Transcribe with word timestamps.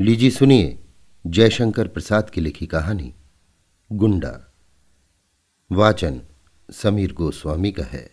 लीजिए 0.00 0.30
सुनिए 0.30 0.78
जयशंकर 1.26 1.88
प्रसाद 1.88 2.30
की 2.30 2.40
लिखी 2.40 2.66
कहानी, 2.66 3.14
गुंडा। 3.92 4.52
वाचन 5.72 6.22
समीर 6.70 7.12
गोस्वामी 7.12 7.72
का 7.72 7.82
है। 7.82 8.10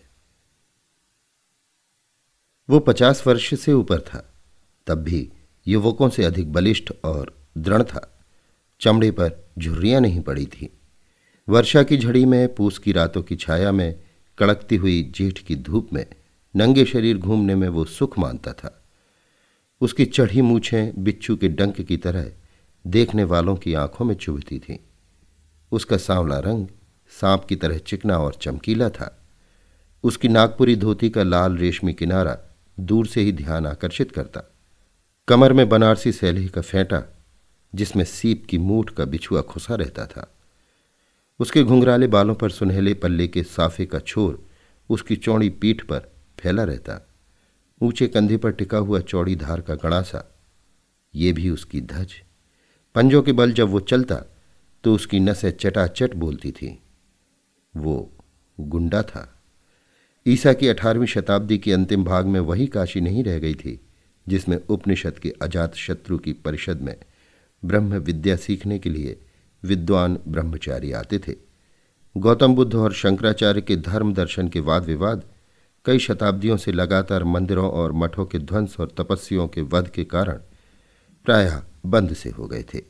वो 2.70 2.78
पचास 2.78 3.26
वर्ष 3.26 3.60
से 3.60 3.72
ऊपर 3.72 4.00
था, 4.00 4.34
तब 4.86 4.94
भी 4.94 5.32
युवकों 5.68 6.08
से 6.08 6.24
अधिक 6.24 6.52
बलिष्ठ 6.52 6.92
और 7.04 7.46
दृढ़ 7.58 7.82
था। 7.82 8.24
चमड़े 8.80 9.10
पर 9.10 9.50
झुर्रियाँ 9.58 10.00
नहीं 10.00 10.20
पड़ी 10.20 10.46
थी। 10.46 10.80
वर्षा 11.48 11.82
की 11.82 11.96
झड़ी 11.96 12.24
में, 12.24 12.54
पूस 12.54 12.78
की 12.78 12.92
रातों 12.92 13.22
की 13.22 13.36
छाया 13.36 13.72
में, 13.72 14.02
कड़कती 14.38 14.76
हुई 14.76 15.02
जेठ 15.02 15.38
की 15.38 15.56
धूप 15.56 15.88
में, 15.92 16.06
नंगे 16.56 16.84
शरीर 16.84 17.18
घूमने 17.18 17.54
में 17.54 17.68
वो 17.68 17.84
सुख 17.84 18.18
मानता 18.18 18.52
था। 18.52 18.77
उसकी 19.80 20.04
चढ़ी 20.04 20.42
मूछें 20.42 21.04
बिच्छू 21.04 21.36
के 21.36 21.48
डंक 21.48 21.80
की 21.80 21.96
तरह 21.96 22.32
देखने 22.86 23.24
वालों 23.24 23.56
की 23.56 23.74
आँखों 23.74 24.04
में 24.04 24.14
चुभती 24.14 24.58
थीं। 24.58 24.76
उसका 25.72 25.96
सांवला 25.96 26.38
रंग 26.38 26.66
सांप 27.20 27.44
की 27.44 27.56
तरह 27.56 27.78
चिकना 27.78 28.18
और 28.18 28.34
चमकीला 28.34 28.90
था। 28.90 29.18
उसकी 30.02 30.28
नागपुरी 30.28 30.76
धोती 30.76 31.10
का 31.10 31.22
लाल 31.22 31.56
रेशमी 31.56 31.92
किनारा 31.92 32.38
दूर 32.80 33.06
से 33.06 33.20
ही 33.20 33.32
ध्यान 33.32 33.66
आकर्षित 33.66 34.12
करता। 34.12 34.54
कमर 35.28 35.52
में 35.52 35.68
बनारसी 35.68 36.12
सैली 36.12 36.48
का 36.48 36.60
फेंटा, 36.60 37.02
जिसमें 37.74 38.04
सीप 38.04 38.46
की 38.48 38.58
मूठ 38.58 38.90
का 38.90 39.04
बिछुआ 39.04 39.40
खुसा 39.40 39.74
रहता 39.74 40.06
था। 40.06 40.34
उसके 41.40 41.62
घुंघराले 41.62 42.06
बालों 42.06 42.34
पर 42.34 42.50
सुनहले 42.50 42.94
पल्ले 42.94 43.28
के 43.28 43.42
साफे 43.42 43.86
का 43.86 43.98
छोर 43.98 44.46
उसकी 44.90 45.16
चौड़ी 45.16 45.48
पीठ 45.48 45.82
पर 45.82 46.00
फैला 46.38 46.64
रहता। 46.64 47.07
ऊँचे 47.80 48.08
कंधे 48.08 48.36
पर 48.36 48.52
टिका 48.52 48.78
हुआ 48.78 49.00
चौड़ी 49.00 49.36
धार 49.36 49.60
का 49.60 49.74
गड़ासा 49.74 50.24
ये 51.14 51.32
भी 51.32 51.50
उसकी 51.50 51.80
धज 51.80 52.14
पंजों 52.94 53.22
के 53.22 53.32
बल 53.32 53.52
जब 53.52 53.68
वो 53.68 53.80
चलता 53.80 54.16
तो 54.84 54.94
उसकी 54.94 55.20
नसें 55.20 55.50
चटाचट 55.50 56.14
बोलती 56.14 56.50
थी। 56.50 56.78
वो 57.76 58.12
गुंडा 58.58 59.02
था। 59.02 59.42
ईसा 60.26 60.52
की 60.52 60.68
अठारहवीं 60.68 61.06
शताब्दी 61.06 61.58
के 61.58 61.72
अंतिम 61.72 62.04
भाग 62.04 62.26
में 62.26 62.40
वही 62.40 62.66
काशी 62.66 63.00
नहीं 63.00 63.24
रह 63.24 63.38
गई 63.38 63.54
थी, 63.54 63.80
जिसमें 64.26 64.56
उपनिषद 64.68 65.18
के 65.18 65.34
अजात 65.42 65.74
शत्रु 65.74 66.18
की 66.18 66.32
परिषद 66.32 66.80
में 66.80 66.96
ब्रह्म 67.62 67.94
विद्या 67.94 68.36
सीखने 68.36 68.78
के 68.78 68.90
लिए 68.90 69.20
विद्वान 69.62 70.18
ब्रह्मचारी 70.28 70.92
आते 70.92 71.18
थे। 71.18 71.34
गौतम 72.16 72.54
बुद्ध 72.54 72.74
और 72.74 72.92
शंकराचार्य 72.92 73.60
के 73.60 73.76
धर्म 73.76 74.14
दर्शन 74.14 74.48
के 74.48 74.60
वाद 74.60 74.84
विवाद 74.84 75.22
कई 75.88 75.98
शताब्दियों 75.98 76.56
से 76.56 76.72
लगातार 76.72 77.24
मंदिरों 77.24 77.70
और 77.70 77.92
मठों 77.92 78.24
के 78.26 78.38
ध्वंस 78.38 78.74
और 78.80 78.94
तपस्वियों 78.98 79.48
के 79.48 79.60
वध 79.60 79.88
के 79.88 80.04
कारण 80.04 80.38
प्रायः 81.24 81.62
बंद 81.86 82.12
से 82.12 82.30
हो 82.30 82.46
गए 82.46 82.62
थे। 82.62 82.82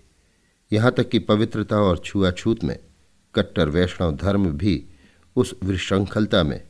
यहाँ 0.73 0.93
तक 0.93 1.09
कि 1.09 1.19
पवित्रता 1.19 1.77
और 1.77 1.99
छुआछूत 1.99 2.65
में 2.65 2.79
कट्टर 3.35 3.69
वैष्णव 3.69 4.17
धर्म 4.17 4.51
भी 4.51 4.85
उस 5.37 5.55
विशृंखलता 5.65 6.43
में, 6.43 6.63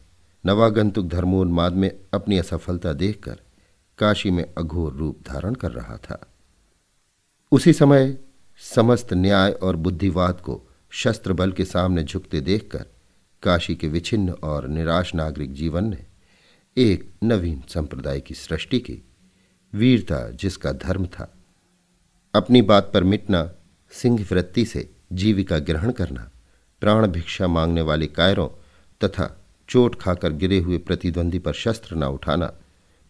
नवागंतुक 0.47 1.07
धर्मोन्माद 1.07 1.73
में 1.73 1.91
अपनी 2.15 2.39
असफलता 2.39 2.93
देखकर 2.93 3.41
काशी 3.99 4.31
में 4.31 4.45
अघोर 4.59 4.93
रूप 4.93 5.21
धारण 5.29 5.55
कर 5.55 5.71
रहा 5.71 5.97
था। 5.97 6.33
उसी 7.53 7.73
समय 7.73 8.19
समस्त 8.75 9.13
न्याय 9.13 9.53
और 9.53 9.77
बुद्धिवाद 9.77 10.41
को 10.41 10.61
शस्त्र 10.91 11.33
बल 11.33 11.53
के 11.53 11.65
सामने 11.65 12.05
झुकते 12.05 12.41
देखकर 12.41 12.85
काशी 13.43 13.77
के 13.77 13.89
विच्छिन्न 13.89 14.31
और 14.31 14.69
निराश 14.69 15.15
नागरिक 15.15 15.53
जीवन 15.53 15.85
ने 15.85 16.08
एक 16.79 17.11
नवीन 17.25 17.63
संप्रदाय 17.69 18.21
की 18.21 18.35
सृष्टि 18.35 18.79
की 18.79 19.03
वीरता 19.75 20.31
जिसका 20.31 20.73
धर्म 20.73 21.07
था। 21.07 21.35
अपनी 22.35 22.63
बात 22.63 22.91
पर 22.95 23.05
मिटना 23.05 23.53
सिंह 23.91 24.27
वृत्ति 24.31 24.65
से 24.65 24.91
जीविका 25.13 25.59
ग्रहण 25.59 25.93
करना, 25.93 26.31
प्राण 26.81 27.07
भिक्षा 27.07 27.47
मांगने 27.47 27.81
वाले 27.81 28.07
कायरों 28.07 28.49
तथा 29.05 29.45
चोट 29.69 30.01
खाकर 30.01 30.33
गिरे 30.33 30.59
हुए 30.59 30.79
प्रतिद्वंदी 30.79 31.39
पर 31.39 31.53
शस्त्र 31.53 31.97
न 31.97 32.03
उठाना, 32.03 32.53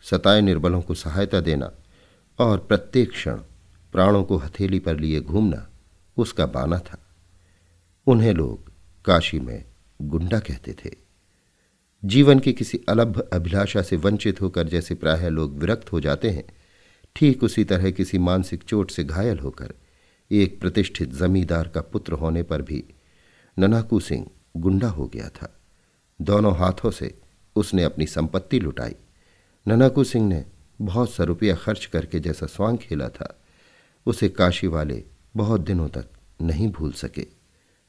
सताए 0.03 0.41
निर्बलों 0.41 0.83
को 0.83 0.95
सहायता 0.95 1.41
देना 1.41 1.73
और 2.39 2.59
प्रत्येक 2.59 3.11
क्षण 3.11 3.37
प्राणों 3.93 4.25
को 4.25 4.37
हथेली 4.37 4.79
पर 4.79 4.97
लिए 4.97 5.21
घूमना 5.21 5.69
उसका 6.17 6.47
बाना 6.47 6.79
था। 6.79 6.99
उन्हें 8.07 8.35
लोग 8.35 8.73
काशी 9.05 9.41
में 9.41 9.65
गुंडा 10.03 10.41
कहते 10.41 10.73
थे। 10.73 11.08
जीवन 12.03 12.39
की 12.39 12.53
किसी 12.53 12.81
अलभ 12.89 13.19
अभिलाषा 13.33 13.83
से 13.83 13.97
वंचित 13.97 14.41
होकर 14.41 14.69
जैसे 14.69 14.95
प्राय 14.95 15.29
लोग 15.31 15.59
विरक्त 15.59 15.93
हो 15.93 16.01
जाते 16.01 16.31
हैं, 16.31 16.45
ठीक 17.17 17.43
उसी 17.45 17.65
तरह 17.65 17.91
किसी 17.91 18.19
मानसिक 18.19 18.63
चोट 18.63 18.91
से 18.91 19.05
घायल 19.05 19.39
होकर 19.39 19.75
एक 20.31 20.61
प्रतिष्ठित 20.61 21.15
जमींदार 21.15 21.69
का 21.69 21.81
पुत्र 21.81 22.13
होने 22.13 22.43
पर 22.43 22.63
भी 22.63 22.85
ननाकू 23.59 24.01
सिंह 24.01 24.27
गुंडा 24.57 24.89
हो 24.89 25.07
गया 25.07 25.29
था। 25.29 25.53
दोनों 26.21 26.57
हाथों 26.57 26.91
से 26.91 27.15
उसने 27.57 27.83
अपनी 27.83 28.07
संपत्ति 28.07 28.61
लुटाई। 28.61 28.95
ननाकू 29.67 30.05
सिंह 30.05 30.29
ने 30.29 30.45
बहुत 30.81 31.13
सा 31.13 31.25
रुपया 31.25 31.55
खर्च 31.55 31.87
करके 31.87 32.21
जैसा 32.21 32.47
स्वांग 32.47 32.79
खेला 32.79 33.09
था, 33.09 33.41
उसे 34.07 34.29
काशी 34.29 34.67
वाले 34.67 35.03
बहुत 35.37 35.61
दिनों 35.61 35.89
तक 35.89 36.09
नहीं 36.43 36.71
भूल 36.73 36.93
सके। 36.93 37.27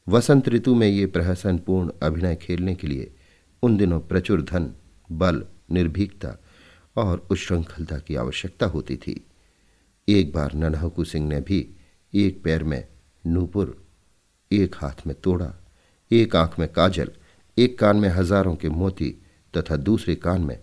वसंत 0.07 0.49
ऋतु 0.49 0.75
में 0.75 0.87
ये 0.87 1.05
प्रहसनपूर्ण 1.05 1.91
अभिनय 2.01 2.35
खेलने 2.35 2.75
के 2.75 2.87
लिए 2.87 3.13
उन 3.63 3.77
दिनों 3.77 3.99
प्रचुर 3.99 4.41
धन, 4.41 4.73
बल, 5.11 5.43
निर्भीकता 5.71 6.35
और 6.95 7.27
उश्रृंखलता 7.31 7.97
की 7.99 8.15
आवश्यकता 8.15 8.65
होती 8.65 8.97
थी। 8.97 9.25
एक 10.07 10.31
बार 10.33 10.53
ननहकू 10.53 11.03
सिंह 11.03 11.27
ने 11.27 11.41
भी 11.41 11.75
एक 12.13 12.43
पैर 12.43 12.63
में 12.63 12.87
नूपुर, 13.27 13.85
एक 14.51 14.75
हाथ 14.75 15.05
में 15.07 15.15
तोड़ा, 15.21 15.53
एक 16.11 16.35
आँख 16.35 16.59
में 16.59 16.67
काजल, 16.73 17.11
एक 17.57 17.79
कान 17.79 17.97
में 17.97 18.09
हज़ारों 18.09 18.55
के 18.55 18.69
मोती 18.69 19.09
तथा 19.57 19.75
दूसरे 19.75 20.15
कान 20.15 20.41
में 20.41 20.59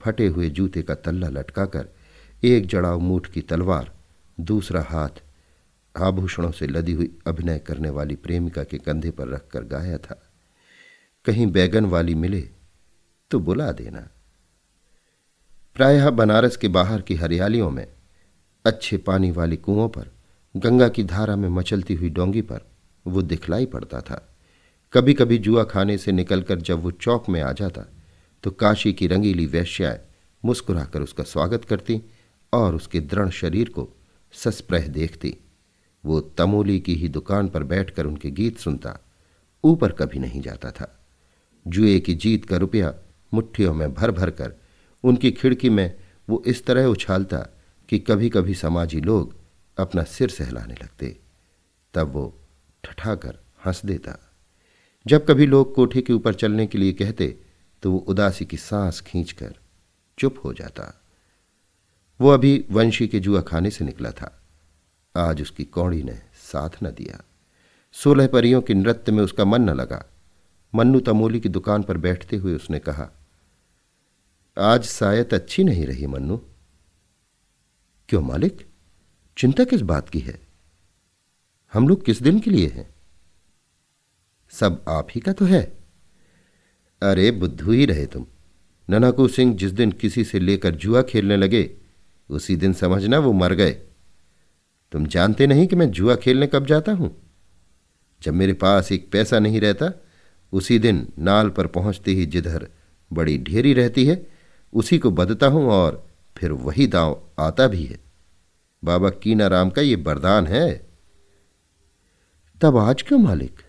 फटे 0.00 0.26
हुए 0.26 0.50
जूते 0.50 0.82
का 0.82 0.94
तल्ला 0.94 1.28
लटकाकर 1.28 1.88
एक 2.44 2.66
जड़ाव 2.66 3.00
मूठ 3.00 3.26
की 3.26 3.40
तलवार, 3.40 3.92
दूसरा 4.40 4.82
हाथ 4.82 5.22
आभूषणों 5.96 6.50
से 6.50 6.66
लदी 6.66 6.92
हुई 6.92 7.18
अभिनय 7.26 7.58
करने 7.58 7.90
वाली 7.90 8.14
प्रेमिका 8.16 8.64
के 8.64 8.78
कंधे 8.78 9.10
पर 9.10 9.28
रखकर 9.28 9.64
गाया 9.64 9.98
था। 9.98 10.29
कहीं 11.24 11.46
बैगन 11.46 11.86
वाली 11.86 12.14
मिले 12.14 12.40
तो 13.30 13.38
बुला 13.40 13.72
देना। 13.72 14.08
प्रायः 15.74 16.10
बनारस 16.10 16.56
के 16.56 16.68
बाहर 16.68 17.02
की 17.02 17.14
हरियालियों 17.14 17.70
में, 17.70 17.86
अच्छे 18.64 18.96
पानी 18.98 19.30
वाली 19.30 19.56
कुओं 19.56 19.88
पर, 19.88 20.10
गंगा 20.56 20.88
की 20.88 21.04
धारा 21.04 21.36
में 21.36 21.48
मचलती 21.48 21.94
हुई 21.94 22.10
डोंगी 22.10 22.42
पर, 22.42 22.60
वो 23.06 23.22
दिखलाई 23.22 23.66
पड़ता 23.66 24.00
था। 24.00 24.26
कभी 24.92 25.14
कभी 25.14 25.38
जुआ 25.38 25.64
खाने 25.64 25.98
से 25.98 26.12
निकलकर 26.12 26.60
जब 26.60 26.82
वो 26.82 26.90
चौक 26.90 27.28
में 27.28 27.40
आ 27.40 27.52
जाता 27.52 27.84
तो 28.42 28.50
काशी 28.50 28.92
की 28.92 29.06
रंगीली 29.06 29.46
वैश्याएँ 29.46 29.98
मुस्कुराकर 30.44 31.02
उसका 31.02 31.24
स्वागत 31.24 31.64
करती 31.64 32.02
और 32.52 32.74
उसके 32.74 33.00
दृढ़ 33.00 33.28
शरीर 33.30 33.68
को 33.68 33.88
सस्प्रह 34.32 34.86
देखती। 34.86 35.36
वो 36.04 36.20
तमोली 36.20 36.80
की 36.80 36.94
ही 36.94 37.08
दुकान 37.08 37.48
पर 37.48 37.62
बैठकर 37.62 38.06
उनके 38.06 38.30
गीत 38.30 38.58
सुनता, 38.58 38.98
ऊपर 39.64 39.92
कभी 39.92 40.18
नहीं 40.18 40.40
जाता 40.40 40.70
था। 40.70 40.96
जुए 41.66 42.00
की 42.00 42.14
जीत 42.14 42.44
का 42.44 42.56
रुपया 42.56 42.94
मुट्ठियों 43.34 43.74
में 43.74 43.94
भर 43.94 44.10
भर 44.10 44.30
कर 44.30 44.54
उनकी 45.04 45.30
खिड़की 45.30 45.70
में 45.70 45.94
वो 46.28 46.42
इस 46.46 46.64
तरह 46.64 46.84
उछालता 46.84 47.38
कि 47.88 47.98
कभी 47.98 48.30
कभी 48.30 48.54
समाजी 48.54 49.00
लोग 49.00 49.34
अपना 49.78 50.02
सिर 50.02 50.30
सहलाने 50.30 50.74
लगते। 50.74 51.16
तब 51.94 52.12
वो 52.12 52.40
ठठाकर 52.84 53.38
हंस 53.66 53.86
देता। 53.86 54.18
जब 55.06 55.26
कभी 55.26 55.46
लोग 55.46 55.74
कोठे 55.74 56.02
के 56.02 56.12
ऊपर 56.12 56.34
चलने 56.34 56.66
के 56.66 56.78
लिए 56.78 56.92
कहते 56.92 57.38
तो 57.82 57.92
वो 57.92 57.98
उदासी 57.98 58.44
की 58.44 58.56
सांस 58.56 59.00
खींचकर 59.00 59.54
चुप 60.18 60.40
हो 60.44 60.52
जाता। 60.52 61.00
वो 62.20 62.28
अभी 62.28 62.64
वंशी 62.70 63.08
के 63.08 63.20
जुआ 63.20 63.40
खाने 63.40 63.70
से 63.70 63.84
निकला 63.84 64.10
था। 64.10 64.42
आज 65.16 65.42
उसकी 65.42 65.64
कौड़ी 65.64 66.02
ने 66.02 66.14
साथ 66.52 66.70
न 66.82 66.90
दिया। 66.90 67.24
सोलह 67.92 68.26
परियों 68.26 68.62
के 68.62 68.74
नृत्य 68.74 69.12
में 69.12 69.22
उसका 69.24 69.44
मन 69.44 69.60
न 69.60 69.70
लगा। 69.70 70.04
मन्नू 70.74 71.00
तमोली 71.00 71.40
की 71.40 71.48
दुकान 71.48 71.82
पर 71.82 71.96
बैठते 71.96 72.36
हुए 72.36 72.54
उसने 72.54 72.78
कहा, 72.78 73.10
आज 74.58 74.84
शायद 74.84 75.34
अच्छी 75.34 75.64
नहीं 75.64 75.86
रही 75.86 76.06
मन्नू। 76.06 76.36
क्यों 78.08 78.22
मालिक? 78.22 78.66
चिंता 79.38 79.64
किस 79.64 79.80
बात 79.80 80.08
की 80.08 80.18
है? 80.18 80.40
हम 81.72 81.88
लोग 81.88 82.04
किस 82.04 82.22
दिन 82.22 82.40
के 82.40 82.50
लिए 82.50 82.66
हैं? 82.66 82.94
सब 84.50 84.84
आप 84.88 85.08
ही 85.10 85.20
का 85.20 85.32
तो 85.32 85.44
है। 85.44 85.78
अरे, 87.02 87.30
बुद्धू 87.30 87.72
ही 87.72 87.86
रहे 87.86 88.06
तुम। 88.06 88.26
ननाकू 88.90 89.28
सिंह 89.28 89.56
जिस 89.56 89.72
दिन 89.72 89.92
किसी 89.92 90.24
से 90.24 90.38
लेकर 90.38 90.74
जुआ 90.74 91.02
खेलने 91.02 91.36
लगे, 91.36 91.76
उसी 92.30 92.56
दिन 92.56 92.72
समझना 92.72 93.18
वो 93.18 93.32
मर 93.32 93.54
गए। 93.54 93.82
तुम 94.92 95.06
जानते 95.06 95.46
नहीं 95.46 95.66
कि 95.66 95.76
मैं 95.76 95.90
जुआ 95.90 96.16
खेलने 96.16 96.46
कब 96.46 96.66
जाता 96.66 96.92
हूँ? 96.92 97.22
जब 98.22 98.34
मेरे 98.34 98.52
पास 98.52 98.92
एक 98.92 99.12
पैसा 99.12 99.38
नहीं 99.38 99.60
रहता 99.60 99.92
उसी 100.52 100.78
दिन 100.78 101.08
नाल 101.18 101.50
पर 101.50 101.66
पहुँचते 101.66 102.10
ही 102.10 102.26
जिधर 102.26 102.68
बड़ी 103.12 103.38
ढेरी 103.38 103.74
रहती 103.74 104.06
है, 104.06 104.26
उसी 104.72 104.98
को 104.98 105.10
बदता 105.10 105.46
हूँ 105.46 105.66
और 105.66 106.08
फिर 106.36 106.52
वही 106.52 106.86
दांव 106.86 107.22
आता 107.38 107.66
भी 107.66 107.84
है। 107.84 108.00
बाबा 108.84 109.10
कीना 109.10 109.46
राम 109.46 109.70
का 109.70 109.82
ये 109.82 109.94
वरदान 109.94 110.46
है। 110.46 110.90
तब 112.62 112.76
आज 112.76 113.02
क्यों 113.02 113.18
मालिक? 113.18 113.60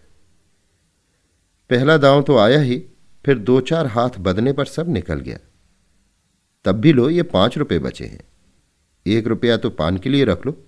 पहला 1.70 1.98
दांव 1.98 2.22
तो 2.22 2.38
आया 2.38 2.60
ही, 2.60 2.86
फिर 3.26 3.38
दो 3.38 3.62
चार 3.62 3.88
हाथ 3.88 4.10
बदने 4.20 4.54
पर 4.54 4.66
सब 4.66 4.90
निकल 4.90 5.20
गया। 5.20 5.38
तब 6.66 6.72
भी 6.72 6.94
लो, 6.94 7.10
ये 7.10 7.24
पाँच 7.24 7.58
रुपए 7.58 7.80
बचे 7.80 8.06
हैं। 8.06 8.22
एक 9.08 9.28
रुपया 9.28 9.58
तो 9.58 9.70
पान 9.70 9.98
के 9.98 10.10
लिए 10.10 10.24
रख 10.24 10.46
लो 10.46 10.66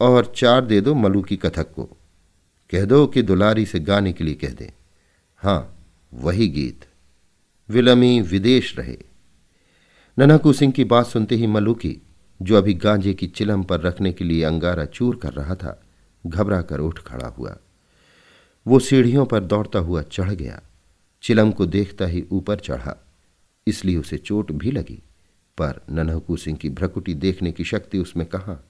और 0.00 0.32
चार 0.36 0.64
दे 0.64 0.80
दो 0.80 0.94
मलू 0.94 1.22
की 1.22 1.36
कथक 1.36 1.72
को। 1.74 1.84
कह 2.70 2.84
दो 2.84 3.06
कि 3.06 3.22
दुलारी 3.22 3.66
से 3.66 3.80
गाने 3.80 4.12
के 4.12 4.24
लिए 4.24 4.34
कह 4.34 4.48
दे। 4.48 4.77
हाँ, 5.40 5.86
वही 6.14 6.48
गीत। 6.48 6.84
विलमी 7.68 8.20
विदेश 8.20 8.78
रहे। 8.78 8.96
ननकू 10.18 10.52
सिंह 10.52 10.72
की 10.72 10.84
बात 10.84 11.06
सुनते 11.06 11.34
ही 11.34 11.46
मलू 11.46 11.74
की 11.74 11.98
जो 12.42 12.56
अभी 12.56 12.74
गांजे 12.74 13.14
की 13.14 13.26
चिलम 13.26 13.62
पर 13.62 13.80
रखने 13.80 14.12
के 14.12 14.24
लिए 14.24 14.44
अंगारा 14.44 14.84
चूर 14.84 15.16
कर 15.16 15.32
रहा 15.32 15.54
था, 15.54 15.82
घबरा 16.26 16.62
कर 16.62 16.80
उठ 16.80 16.98
खड़ा 16.98 17.28
हुआ। 17.28 17.56
वो 18.66 18.78
सीढ़ियों 18.78 19.26
पर 19.26 19.40
दौड़ता 19.40 19.78
हुआ 19.78 20.02
चढ़ 20.02 20.30
गया। 20.30 20.62
चिलम 21.22 21.50
को 21.50 21.66
देखता 21.66 22.06
ही 22.06 22.24
ऊपर 22.30 22.56
चढ़ा। 22.56 23.06
इसलिए 23.66 23.96
उसे 23.96 24.18
चोट 24.18 24.52
भी 24.52 24.70
लगी। 24.70 25.02
पर 25.58 25.80
नन्हकू 25.90 26.36
सिंह 26.36 26.56
की 26.56 26.70
भ्रकुटी 26.70 27.14
देखने 27.14 27.52
की 27.52 27.64
शक्ति 27.64 27.98
उसमें 27.98 28.26
कहा? 28.26 28.64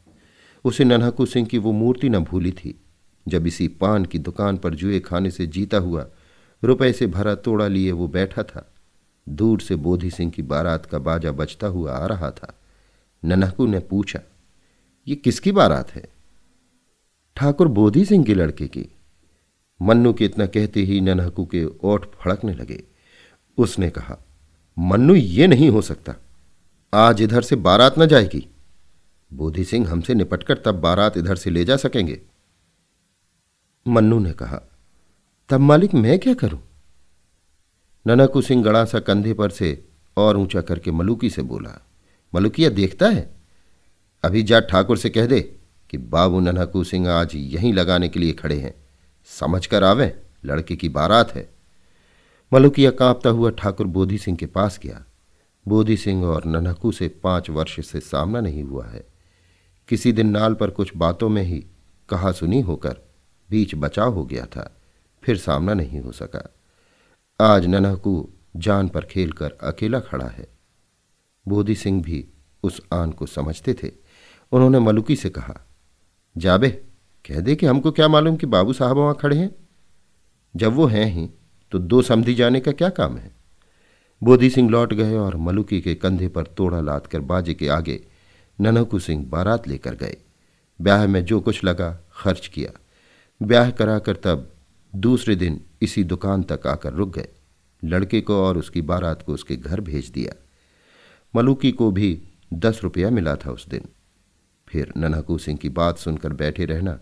उसे 0.65 0.85
नन्हकू 0.85 1.27
सिंह 1.27 1.47
की 1.47 1.59
वो 1.59 1.73
मूर्ति 1.73 2.09
न 2.09 2.19
भूली 2.19 2.53
थी। 2.53 2.81
जब 3.29 3.47
इसी 3.47 3.69
पान 3.69 4.05
की 4.05 4.19
दुकान 4.19 4.57
पर 4.57 4.75
जुए 4.75 5.01
खाने 5.01 5.31
से 5.31 5.47
जीता 5.47 5.77
हुआ 5.77 6.09
रुपए 6.63 6.93
से 6.93 7.07
भरा 7.07 7.35
तोड़ा 7.35 7.67
लिए 7.69 7.93
वो 7.93 8.09
बैठा 8.09 8.43
था। 8.43 8.75
दूर 9.29 9.61
से 9.61 9.77
बोधी 9.77 10.11
सिंह 10.11 10.31
की 10.31 10.43
बारात 10.43 10.87
का 10.87 10.99
बाजा 10.99 11.33
बजता 11.33 11.67
हुआ 11.67 11.93
आ 11.93 12.07
रहा 12.07 12.31
था। 12.31 12.59
नन्हकू 13.25 13.67
ने 13.67 13.79
पूछा, 13.79 14.21
ये 15.09 15.15
किसकी 15.15 15.53
बारात 15.53 15.91
है? 15.91 16.09
ठाकुर 17.37 17.69
बोधी 17.69 18.05
सिंह 18.05 18.25
के 18.25 18.35
लड़के 18.35 18.67
की। 18.67 18.89
मन्नू 19.83 20.13
के 20.13 20.25
इतना 20.25 20.47
कहते 20.47 20.83
ही 20.83 21.01
ननहकू 21.01 21.45
के 21.47 21.65
ओठ 21.65 22.07
फड़कने 22.15 22.55
लगे। 22.55 22.83
उसने 23.59 23.91
कहा, 23.91 24.17
मन्नू, 24.79 25.15
ये 25.15 25.47
नहीं 25.47 25.71
हो 25.71 25.83
सकता। 25.83 26.15
आज 26.95 27.23
इधर 27.23 27.43
से 27.43 27.57
बारात 27.57 27.99
न 27.99 28.07
जाएगी। 28.07 28.47
बोधी 29.33 29.65
सिंह 29.65 29.89
हमसे 29.91 30.15
निपटकर 30.15 30.59
तब 30.59 30.81
बारात 30.81 31.17
इधर 31.17 31.37
से 31.37 31.51
ले 31.51 31.65
जा 31.65 31.77
सकेंगे। 31.77 32.21
मन्नू 33.87 34.19
ने 34.19 34.33
कहा 34.33 34.61
तब 35.51 35.61
मालिक 35.61 35.95
मैं 35.95 36.19
क्या 36.19 36.35
करूँ? 36.35 36.61
ननकू 38.07 38.41
सिंह 38.43 38.65
गड़ा 38.65 38.85
सा 38.85 38.99
कंधे 39.01 39.35
पर 39.35 39.51
से 39.51 39.85
और 40.17 40.37
ऊँचा 40.37 40.61
करके 40.61 40.91
मलुकी 40.91 41.31
से 41.31 41.43
बोला, 41.43 41.87
मलुकिया, 42.35 42.71
देखता 42.71 43.09
है? 43.09 43.37
अभी 44.25 44.43
जा 44.43 44.61
ठाकुर 44.61 44.99
से 44.99 45.11
कह 45.11 45.27
दे 45.27 45.41
कि 45.91 45.99
बाबू 45.99 46.41
ननकू 46.41 46.85
सिंह 46.85 47.11
आज 47.11 47.35
यहीं 47.35 47.73
लगाने 47.73 48.09
के 48.09 48.21
लिए 48.21 48.33
खड़े 48.33 48.59
हैं। 48.61 48.75
समझ 49.25 49.67
कर 49.67 49.85
आवे, 49.85 50.15
लड़के 50.45 50.77
की 50.77 50.89
बारात 50.89 51.35
है। 51.35 51.49
मलुकिया 52.53 52.91
कांपता 52.91 53.31
हुआ 53.31 53.51
ठाकुर 53.51 53.87
बोधी 53.87 54.19
सिंह 54.19 54.37
के 54.37 54.47
पास 54.47 54.81
गया। 54.83 55.05
बोधी 55.69 55.97
सिंह 55.97 56.25
और 56.25 56.45
ननकू 56.45 56.93
से 56.93 57.09
पाँच 57.09 57.51
वर्ष 57.51 57.87
से 57.87 58.01
सामना 58.01 58.41
नहीं 58.41 58.63
हुआ 58.63 58.87
है। 58.87 59.07
किसी 59.89 60.13
दिन 60.13 60.29
नाल 60.29 60.55
पर 60.55 60.71
कुछ 60.71 60.93
बातों 60.97 61.29
में 61.29 61.43
ही 61.43 61.65
कहा 62.09 62.33
सुनी 62.33 62.61
होकर 62.61 62.97
बीच 63.51 63.75
बचाव 63.75 64.15
हो 64.15 64.25
गया 64.25 64.47
था। 64.47 64.75
फिर 65.23 65.37
सामना 65.37 65.75
नहीं 65.75 66.01
हो 66.01 66.13
सका। 66.13 66.55
आज 67.41 67.67
ननहकू 67.67 68.29
जान 68.57 68.89
पर 68.89 69.05
खेलकर 69.05 69.53
अकेला 69.63 70.01
खड़ा 70.01 70.27
है। 70.27 70.49
बोधी 71.49 71.75
सिंह 71.75 72.03
भी 72.03 72.27
उस 72.63 72.83
आन 72.93 73.11
को 73.11 73.27
समझते 73.27 73.75
थे। 73.75 73.91
उन्होंने 74.53 74.79
मलुकी 74.79 75.17
से 75.17 75.31
कहा, 75.31 75.67
जाबे, 76.37 76.69
कह 77.29 77.41
दे 77.41 77.57
कि 77.57 77.67
हमको 77.67 77.91
क्या 77.91 78.09
मालूम 78.09 78.37
कि 78.37 78.47
बाबू 78.47 78.73
साहब 78.73 78.97
वहाँ 78.97 79.15
खड़े 79.15 79.37
हैं? 79.37 79.55
जब 80.57 80.73
वो 80.73 80.87
हैं 80.87 81.07
ही 81.07 81.31
तो 81.73 81.79
दो 81.79 82.03
समझी 82.03 82.35
जाने 82.35 82.61
का 82.61 82.73
क्या 82.73 82.89
काम 82.89 83.19
है? 83.19 83.31
बोधी 84.23 84.51
सिंह 84.51 84.71
लौट 84.71 84.95
गए 84.95 85.17
और 85.17 85.37
मलुकी 85.37 85.81
के 85.81 85.95
कंधे 85.95 86.29
पर 86.29 86.47
तोड़ा 86.47 86.81
लाद 86.81 87.07
कर 87.07 87.21
बाजे 87.21 87.55
के 87.55 87.69
आगे 87.69 88.07
ननकू 88.61 88.99
सिंह 88.99 89.27
बारात 89.29 89.69
लेकर 89.69 89.95
गए। 89.95 90.17
ब्याह 90.81 91.07
में 91.07 91.25
जो 91.25 91.41
कुछ 91.41 91.65
लगा, 91.65 91.99
खर्च 92.13 92.47
किया। 92.47 92.81
ब्याह 93.43 93.71
कराकर 93.71 94.17
तब 94.17 94.53
दूसरे 94.95 95.37
दिन 95.37 95.61
इसी 95.83 96.05
दुकान 96.05 96.43
तक 96.43 96.67
आकर 96.67 96.93
रुक 96.93 97.15
गए। 97.15 97.29
लड़के 97.83 98.21
को 98.21 98.43
और 98.45 98.59
उसकी 98.59 98.83
बारात 98.83 99.23
को 99.23 99.35
उसके 99.35 99.57
घर 99.57 99.81
भेज 99.81 100.09
दिया। 100.09 100.35
मलूकी 101.35 101.73
को 101.73 101.91
भी 101.91 102.23
दस 102.55 102.81
रुपया 102.85 103.11
मिला 103.11 103.35
था 103.37 103.51
उस 103.51 103.69
दिन। 103.69 103.89
फिर 104.69 104.93
ननकू 104.97 105.39
सिंह 105.39 105.59
की 105.59 105.69
बात 105.69 105.99
सुनकर 105.99 106.33
बैठे 106.33 106.65
रहना 106.65 106.99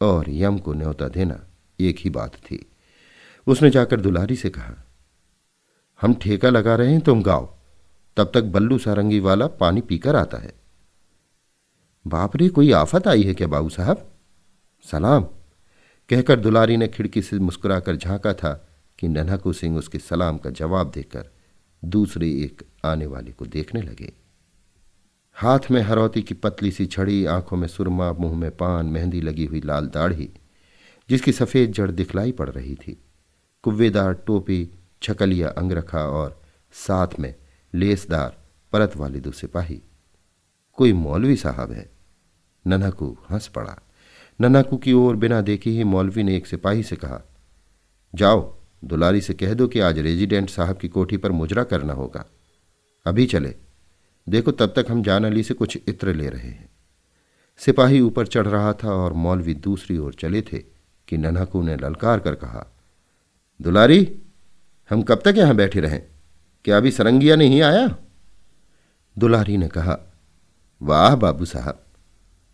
और 0.00 0.30
यम 0.30 0.58
को 0.58 0.72
न्योता 0.72 1.08
देना 1.08 1.40
एक 1.80 1.98
ही 1.98 2.10
बात 2.10 2.36
थी। 2.36 2.66
उसने 3.46 3.70
जाकर 3.70 4.00
दुलारी 4.00 4.36
से 4.36 4.50
कहा, 4.50 4.74
हम 6.00 6.14
ठेका 6.14 6.50
लगा 6.50 6.74
रहे 6.74 6.92
हैं 6.92 7.00
तुम 7.00 7.22
गाओ। 7.22 7.46
तब 8.16 8.30
तक 8.34 8.44
बल्लू 8.44 8.78
सारंगी 8.78 9.20
वाला 9.20 9.46
पानी 9.46 9.80
पीकर 9.80 10.16
आता 10.16 10.38
है। 10.38 10.52
बाप 12.06 12.36
रे, 12.36 12.48
कोई 12.48 12.72
आफत 12.72 13.08
आई 13.08 13.22
है 13.22 13.34
क्या 13.34 13.48
बाबू 13.48 13.68
साहब? 13.68 14.08
सलाम। 14.84 15.26
कहकर 16.10 16.40
दुलारी 16.40 16.76
ने 16.76 16.88
खिड़की 16.88 17.22
से 17.22 17.38
मुस्कुराकर 17.38 17.96
झांका 17.96 18.32
था 18.32 18.68
कि 18.98 19.08
नन्हकू 19.08 19.52
सिंह 19.52 19.78
उसके 19.78 19.98
सलाम 19.98 20.38
का 20.38 20.50
जवाब 20.50 20.90
देकर 20.90 21.30
दूसरे 21.84 22.30
एक 22.30 22.62
आने 22.84 23.06
वाले 23.06 23.32
को 23.32 23.46
देखने 23.46 23.82
लगे। 23.82 24.12
हाथ 25.34 25.58
में 25.70 25.82
हरौती 25.82 26.22
की 26.22 26.34
पतली 26.34 26.70
सी 26.70 26.86
छड़ी, 26.86 27.24
आँखों 27.24 27.56
में 27.56 27.68
सुरमा, 27.68 28.12
मुँह 28.12 28.36
में 28.36 28.56
पान, 28.56 28.86
मेहंदी 28.86 29.20
लगी 29.20 29.44
हुई 29.44 29.60
लाल 29.60 29.86
दाढ़ी, 29.86 30.30
जिसकी 31.10 31.32
सफ़ेद 31.32 31.72
जड़ 31.72 31.90
दिखलाई 31.90 32.32
पड़ 32.32 32.50
रही 32.50 32.74
थी। 32.74 33.04
कुव्वेदार 33.62 34.12
टोपी, 34.12 34.70
छकलिया 35.02 35.48
अंगरखा 35.48 36.04
और 36.04 36.42
साथ 36.72 37.08
में 37.20 37.34
लेसदार 37.74 38.44
परत 38.72 38.96
वाले 38.96 39.20
दो 39.20 39.30
सिपाही 39.30 39.82
कोई 40.72 40.92
मौलवी 40.92 41.36
साहब 41.36 41.72
है? 41.72 41.90
नन्हकू 42.66 43.18
हंस 43.30 43.48
पड़ा। 43.48 43.78
नन्हकू 44.40 44.76
की 44.76 44.92
ओर 44.92 45.16
बिना 45.16 45.40
देखे 45.40 45.70
ही 45.70 45.84
मौलवी 45.84 46.22
ने 46.22 46.36
एक 46.36 46.46
सिपाही 46.46 46.82
से 46.82 46.96
कहा, 46.96 47.20
जाओ, 48.14 48.56
दुलारी 48.84 49.20
से 49.20 49.34
कह 49.34 49.54
दो 49.54 49.68
कि 49.68 49.80
आज 49.80 49.98
रेजिडेंट 49.98 50.50
साहब 50.50 50.76
की 50.76 50.88
कोठी 50.88 51.16
पर 51.16 51.32
मुजरा 51.32 51.64
करना 51.64 51.92
होगा। 51.92 52.24
अभी 53.06 53.26
चले। 53.26 53.54
देखो 54.28 54.52
तब 54.52 54.72
तक 54.76 54.86
हम 54.90 55.02
जान 55.02 55.24
अली 55.24 55.42
से 55.42 55.54
कुछ 55.54 55.78
इत्र 55.88 56.14
ले 56.14 56.28
रहे 56.28 56.48
हैं। 56.48 56.68
सिपाही 57.58 58.00
ऊपर 58.00 58.26
चढ़ 58.26 58.46
रहा 58.46 58.72
था 58.72 58.92
और 58.92 59.12
मौलवी 59.12 59.54
दूसरी 59.54 59.98
ओर 59.98 60.14
चले 60.14 60.42
थे 60.42 60.58
कि 61.08 61.16
नन्हकू 61.16 61.62
ने 61.62 61.76
ललकार 61.76 62.20
कर 62.20 62.34
कहा, 62.34 62.66
दुलारी, 63.62 64.16
हम 64.90 65.02
कब 65.02 65.22
तक 65.24 65.34
यहाँ 65.36 65.54
बैठे 65.54 65.80
रहें? 65.80 66.02
क्या 66.64 66.76
अभी 66.76 66.90
सरंगिया 66.90 67.36
नहीं 67.36 67.62
आया? 67.62 67.96
दुलारी 69.18 69.56
ने 69.56 69.68
कहा, 69.68 69.98
वाह 70.82 71.16
बाबू 71.16 71.44
साहब, 71.44 71.84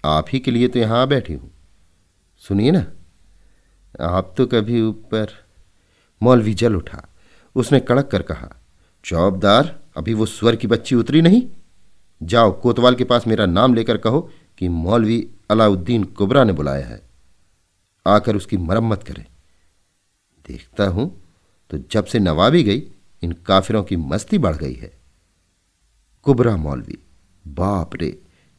आप 0.04 0.26
ही 0.32 0.38
के 0.38 0.50
लिए 0.50 0.68
तो 0.68 0.78
यहाँ 0.78 1.06
बैठी 1.08 1.34
हूँ। 1.34 1.50
सुनिए 2.42 2.70
ना, 2.70 2.84
आप 4.00 4.34
तो 4.36 4.46
कभी 4.46 4.80
ऊपर 4.82 5.32
मौलवी 6.22 6.54
जल 6.54 6.74
उठा। 6.74 7.02
उसने 7.56 7.80
कड़क 7.80 8.06
कर 8.06 8.22
कहा, 8.22 8.48
चौबदार, 9.04 9.78
अभी 9.96 10.14
वो 10.14 10.26
स्वर 10.26 10.56
की 10.56 10.66
बच्ची 10.66 10.94
उतरी 10.94 11.20
नहीं? 11.22 11.42
जाओ, 12.22 12.52
कोतवाल 12.60 12.94
के 12.94 13.04
पास 13.04 13.26
मेरा 13.26 13.46
नाम 13.46 13.74
लेकर 13.74 13.96
कहो 13.96 14.20
कि 14.58 14.68
मौलवी 14.68 15.28
अलाउद्दीन 15.50 16.04
कुबरा 16.04 16.44
ने 16.44 16.52
बुलाया 16.52 16.86
है। 16.86 17.00
आकर 18.06 18.36
उसकी 18.36 18.56
मरम्मत 18.56 19.02
करें। 19.02 19.24
देखता 20.46 20.86
हूँ 20.86 21.22
तो 21.70 21.78
जब 21.90 22.04
से 22.04 22.18
नवाबी 22.18 22.62
गई, 22.62 22.82
इन 23.22 23.32
काफिरों 23.46 23.82
की 23.84 23.96
मस्ती 23.96 24.38
बढ़ 24.38 24.56
गई 24.56 24.74
है। 24.74 24.92
कुबरा 26.26 26.56
मौलवी, 26.56 26.98
बाप 27.44 27.96
रे, 27.96 28.18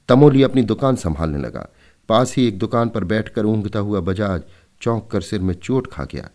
तमोली 0.10 0.44
अपनी 0.44 0.62
दुकान 0.62 0.96
संभालने 0.96 1.38
लगा। 1.38 1.68
पास 2.10 2.36
ही 2.38 2.48
एक 2.48 2.58
दुकान 2.60 2.90
पर 2.90 3.04
बैठकर 3.04 3.46
ऊँगता 3.46 3.80
हुआ 3.80 4.00
बजाज 4.02 4.44
चौंक 4.82 5.10
कर 5.12 5.22
सिर 5.22 5.42
में 5.42 5.54
चोट 5.56 5.88
खा 5.92 6.04
गया। 6.04 6.30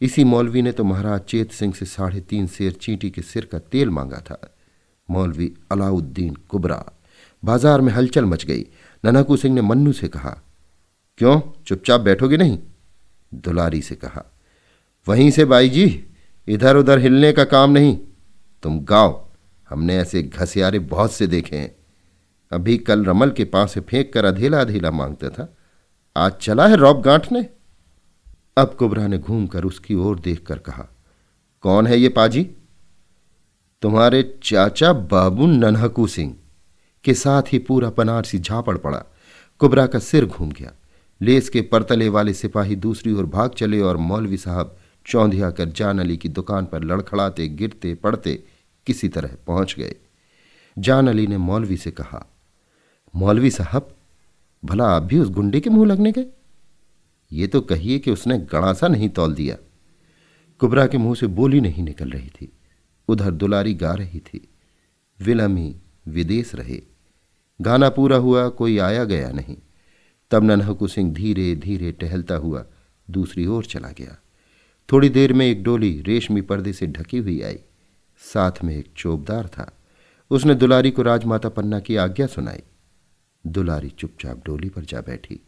इसी 0.00 0.24
मौलवी 0.24 0.62
ने 0.62 0.72
तो 0.72 0.84
महाराज 0.84 1.20
चेत 1.20 1.52
सिंह 1.52 1.72
से 1.74 1.86
साढ़े 1.86 2.20
तीन 2.20 2.46
शेर 2.46 2.72
चींटी 2.72 3.10
के 3.10 3.22
सिर 3.22 3.44
का 3.44 3.58
तेल 3.60 3.90
मांगा 3.90 4.18
था। 4.20 4.38
मौलवी 5.08 5.52
अलाउद्दीन 5.72 6.34
कुबरा, 6.48 6.84
बाज़ार 7.42 7.80
में 7.80 7.92
हलचल 7.92 8.24
मच 8.24 8.44
गई। 8.44 8.66
ननाकू 9.04 9.36
सिंह 9.36 9.54
ने 9.54 9.60
मन्नू 9.62 9.92
से 9.92 10.08
कहा, 10.08 10.30
क्यों, 11.18 11.40
चुपचाप 11.66 12.00
बैठोगे 12.00 12.36
नहीं? 12.36 12.58
दुलारी 13.32 13.80
से 13.82 13.94
कहा, 13.94 14.24
वहीं 15.06 15.30
से 15.30 15.44
बाई 15.44 15.68
जी 15.68 16.04
इधर 16.48 16.76
उधर 16.76 16.98
हिलने 16.98 17.32
का 17.32 17.44
काम 17.46 17.70
नहीं। 17.70 17.96
तुम 18.62 18.78
गाओ, 18.80 19.24
हमने 19.68 19.96
ऐसे 19.96 20.22
घसियारे 20.22 20.78
बहुत 20.80 21.12
से 21.12 21.26
देखे 21.26 21.56
हैं। 21.56 21.74
अभी 22.52 22.76
कल 22.78 23.04
रमल 23.04 23.30
के 23.30 23.44
पास 23.44 23.72
से 23.72 23.80
फेंक 23.80 24.12
कर 24.12 24.24
अधेला 24.24 24.60
अधेला 24.60 24.90
माँगता 24.90 25.28
था। 25.28 25.56
आज 26.16 26.32
चला 26.32 26.66
है 26.66 26.76
रॉब 26.76 27.00
गांठ 27.00 27.32
ने 27.32 27.48
अब 28.56 28.74
कुबरा 28.74 29.06
ने 29.06 29.18
घूमकर 29.18 29.64
उसकी 29.64 29.94
ओर 29.94 30.18
देखकर 30.18 30.58
कहा, 30.58 30.86
कौन 31.60 31.86
है 31.86 31.98
ये 31.98 32.08
पाजी? 32.08 32.42
तुम्हारे 33.82 34.22
चाचा 34.42 34.92
बाबू 34.92 35.46
नन्हकू 35.46 36.06
सिंह। 36.06 36.34
के 37.04 37.14
साथ 37.14 37.52
ही 37.52 37.58
पूरा 37.58 37.90
पनारसी 37.90 38.38
झापड़ 38.38 38.76
पड़ा। 38.76 39.02
कुबरा 39.60 39.86
का 39.86 39.98
सिर 39.98 40.24
घूम 40.26 40.50
गया। 40.50 40.72
लेस 41.20 41.48
के 41.48 41.60
परतले 41.62 42.08
वाले 42.08 42.34
सिपाही 42.34 42.76
दूसरी 42.76 43.12
ओर 43.12 43.26
भाग 43.26 43.50
चले 43.50 43.80
और 43.80 43.96
मौलवी 43.96 44.36
साहब 44.36 44.76
चौंधिया 45.06 45.50
कर 45.50 45.68
जान 45.68 45.98
अली 45.98 46.16
की 46.16 46.28
दुकान 46.28 46.66
पर 46.66 46.84
लड़खड़ाते, 46.84 47.48
गिरते, 47.48 47.94
पड़ते 47.94 48.42
किसी 48.86 49.08
तरह 49.08 49.36
पहुँच 49.46 49.74
गए। 49.78 49.94
जान 50.78 51.08
अली 51.08 51.26
ने 51.26 51.38
मौलवी 51.38 51.76
से 51.76 51.90
कहा 51.90 52.26
मौलवी 53.16 53.50
साहब, 53.50 53.96
भला 54.64 54.84
आप 54.84 55.02
भी 55.02 55.18
उस 55.18 55.28
गुंडे 55.28 55.60
के 55.60 55.70
मुँह 55.70 55.86
लगने 55.86 56.12
गए? 56.12 56.26
ये 57.32 57.46
तो 57.46 57.60
कहिए 57.60 57.98
कि 57.98 58.10
उसने 58.10 58.38
गड़ासा 58.38 58.88
नहीं 58.88 59.08
तोल 59.08 59.34
दिया। 59.34 59.56
कुबरा 60.58 60.86
के 60.86 60.98
मुँह 60.98 61.14
से 61.14 61.26
बोली 61.26 61.60
नहीं 61.60 61.82
निकल 61.82 62.10
रही 62.10 62.28
थी। 62.28 62.52
उधर 63.08 63.30
दुलारी 63.30 63.74
गा 63.74 63.94
रही 63.94 64.20
थी। 64.20 64.48
विलमी 65.20 65.76
विदेश 66.08 66.54
रहे। 66.54 66.82
गाना 67.60 67.88
पूरा 67.88 68.16
हुआ, 68.16 68.48
कोई 68.48 68.78
आया 68.78 69.04
गया 69.04 69.30
नहीं। 69.30 69.56
तब 70.30 70.44
नन्हकू 70.44 70.88
सिंह 70.88 71.14
धीरे 71.14 71.56
धीरे 71.56 71.92
टहलता 71.92 72.34
हुआ 72.34 72.64
दूसरी 73.10 73.46
ओर 73.46 73.64
चला 73.64 73.88
गया। 73.88 74.18
थोड़ी 74.92 75.08
देर 75.08 75.32
में 75.32 75.46
एक 75.46 75.62
डोली 75.62 76.02
रेशमी 76.06 76.40
पर्दे 76.40 76.72
से 76.72 76.86
ढकी 76.86 77.18
हुई 77.18 77.40
आई। 77.40 77.58
साथ 78.18 78.52
में 78.64 78.76
एक 78.76 78.86
चौबदार 78.96 79.46
था। 79.46 79.72
उसने 80.30 80.54
दुलारी 80.54 80.90
को 80.90 81.02
राजमाता 81.02 81.48
पन्ना 81.48 81.80
की 81.80 81.96
आज्ञा 81.96 82.26
सुनाई। 82.26 82.62
दुलारी 83.46 83.88
चुपचाप 83.88 84.42
डोली 84.46 84.68
पर 84.68 84.84
जा 84.84 85.00
बैठी। 85.00 85.40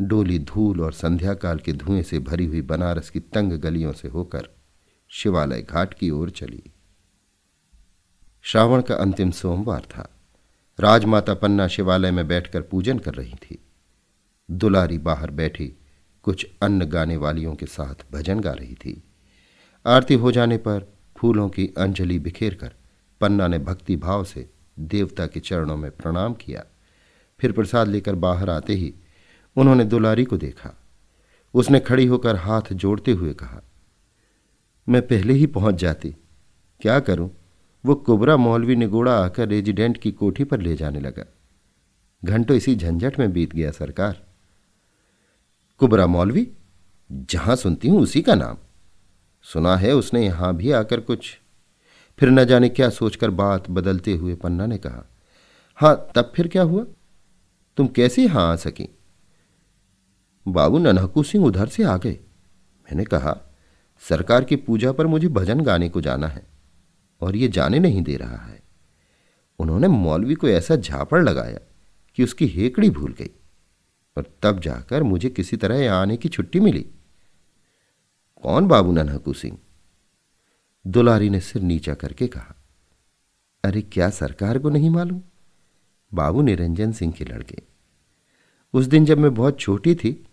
डोली 0.00 0.38
धूल 0.38 0.80
और 0.80 0.92
संध्या 0.92 1.34
काल 1.34 1.58
के 1.58 1.72
धुएँ 1.72 2.02
से 2.02 2.18
भरी 2.18 2.46
हुई 2.46 2.62
बनारस 2.62 3.10
की 3.10 3.20
तंग 3.20 3.52
गलियों 3.52 3.92
से 3.92 4.08
होकर 4.08 4.48
शिवालय 5.08 5.62
घाट 5.62 5.94
की 5.94 6.10
ओर 6.10 6.30
चली। 6.30 6.62
श्रावण 8.42 8.82
का 8.82 8.94
अंतिम 8.94 9.30
सोमवार 9.30 9.80
था। 9.80 10.20
राजमाता 10.80 11.34
पन्ना 11.34 11.68
शिवालय 11.68 12.10
में 12.10 12.28
बैठकर 12.28 12.62
पूजन 12.62 12.98
कर 12.98 13.14
रही 13.14 13.34
थी। 13.34 13.58
दुलारी 14.50 14.98
बाहर 14.98 15.30
बैठी 15.30 15.72
कुछ 16.22 16.46
अन्न 16.62 16.84
गाने 16.84 17.16
वालियों 17.16 17.54
के 17.54 17.66
साथ 17.66 18.12
भजन 18.12 18.40
गा 18.40 18.52
रही 18.52 18.74
थी। 18.74 19.02
आरती 19.86 20.14
हो 20.14 20.32
जाने 20.32 20.56
पर 20.56 20.92
फूलों 21.16 21.48
की 21.48 21.66
अंजलि 21.78 22.18
बिखेर 22.18 22.54
कर 22.54 22.74
पन्ना 23.20 23.48
ने 23.48 23.58
भक्ति 23.58 23.96
भाव 23.96 24.24
से 24.24 24.50
देवता 24.78 25.26
के 25.26 25.40
चरणों 25.40 25.76
में 25.76 25.90
प्रणाम 25.90 26.34
किया। 26.34 26.64
फिर 27.42 27.52
प्रसाद 27.52 27.88
लेकर 27.88 28.14
बाहर 28.14 28.50
आते 28.50 28.74
ही 28.74 28.92
उन्होंने 29.56 29.84
दुलारी 29.84 30.24
को 30.24 30.36
देखा। 30.36 30.74
उसने 31.54 31.80
खड़ी 31.80 32.06
होकर 32.06 32.36
हाथ 32.36 32.72
जोड़ते 32.72 33.12
हुए 33.12 33.32
कहा, 33.34 33.60
मैं 34.86 35.02
पहले 35.02 35.32
ही 35.32 35.46
पहुँच 35.48 35.74
जाती। 35.74 36.14
क्या 36.80 36.98
करूँ? 37.00 37.30
वो 37.84 37.94
कुबरा 37.94 38.36
मौलवी 38.36 38.76
निगोड़ा 38.76 39.16
आकर 39.16 39.48
रेजिडेंट 39.48 39.98
की 39.98 40.12
कोठी 40.12 40.44
पर 40.44 40.60
ले 40.60 40.76
जाने 40.76 41.00
लगा। 41.00 41.24
घंटों 42.22 42.56
इसी 42.56 42.74
झंझट 42.76 43.18
में 43.18 43.32
बीत 43.32 43.54
गया 43.54 43.70
सरकार। 43.70 44.22
कुबरा 45.80 46.06
मौलवी, 46.06 46.46
जहाँ 47.10 47.56
सुनती 47.56 47.88
हूँ 47.88 48.00
उसी 48.00 48.22
का 48.22 48.34
नाम। 48.34 48.58
सुना 49.44 49.76
है 49.76 49.92
उसने 49.92 50.24
यहाँ 50.24 50.54
भी 50.56 50.70
आकर 50.72 51.00
कुछ। 51.00 51.36
फिर 52.18 52.30
न 52.30 52.44
जाने 52.44 52.68
क्या 52.68 52.88
सोचकर 52.90 53.30
बात 53.32 53.70
बदलते 53.70 54.14
हुए 54.14 54.34
पन्ना 54.34 54.66
ने 54.66 54.78
कहा, 54.78 55.04
हाँ, 55.78 56.08
तब 56.14 56.32
फिर 56.36 56.48
क्या 56.48 56.62
हुआ? 56.62 56.84
तुम 57.78 57.88
कैसे 57.88 58.24
यहाँ 58.24 58.52
आ 58.52 58.56
सकी? 58.56 58.88
बाबू 60.46 60.78
ननहकू 60.78 61.22
सिंह 61.22 61.44
उधर 61.44 61.68
से 61.68 61.82
आ 61.82 61.96
गए। 61.96 62.12
मैंने 62.12 63.04
कहा, 63.04 63.36
सरकार 64.02 64.44
की 64.44 64.56
पूजा 64.56 64.92
पर 64.92 65.06
मुझे 65.06 65.28
भजन 65.28 65.60
गाने 65.60 65.88
को 65.88 66.00
जाना 66.00 66.26
है, 66.26 66.46
और 67.20 67.36
ये 67.36 67.48
जाने 67.48 67.78
नहीं 67.78 68.02
दे 68.02 68.16
रहा 68.16 68.36
है। 68.36 68.60
उन्होंने 69.58 69.88
मौलवी 69.88 70.34
को 70.34 70.48
ऐसा 70.48 70.76
झापड़ 70.76 71.22
लगाया 71.22 71.58
कि 72.18 72.24
उसकी 72.24 72.46
हेकड़ी 72.46 72.90
भूल 72.90 73.12
गई, 73.12 73.30
और 74.16 74.24
तब 74.42 74.60
जाकर 74.60 75.02
मुझे 75.02 75.30
किसी 75.30 75.56
तरह 75.56 75.92
आने 75.92 76.16
की 76.16 76.28
छुट्टी 76.28 76.60
मिली। 76.60 76.86
कौन 78.44 78.66
बाबू 78.66 78.92
ननहकू 78.92 79.32
सिंह? 79.32 79.58
दुलारी 80.84 81.30
ने 81.30 81.40
सिर 81.40 81.62
नीचा 81.62 81.94
करके 81.94 82.26
कहा, 82.26 82.54
अरे 83.64 83.82
क्या 83.82 84.10
सरकार 84.10 84.58
को 84.58 84.70
नहीं 84.70 84.90
मालूम? 84.90 85.20
बाबू 86.14 86.42
निरंजन 86.42 86.92
सिंह 86.92 87.12
के 87.12 87.24
लड़के। 87.24 87.58
उस 88.74 88.86
दिन 88.86 89.04
जब 89.04 89.18
मैं 89.18 89.34
बहुत 89.34 89.60
छोटी 89.60 89.94
थी, 89.94 90.24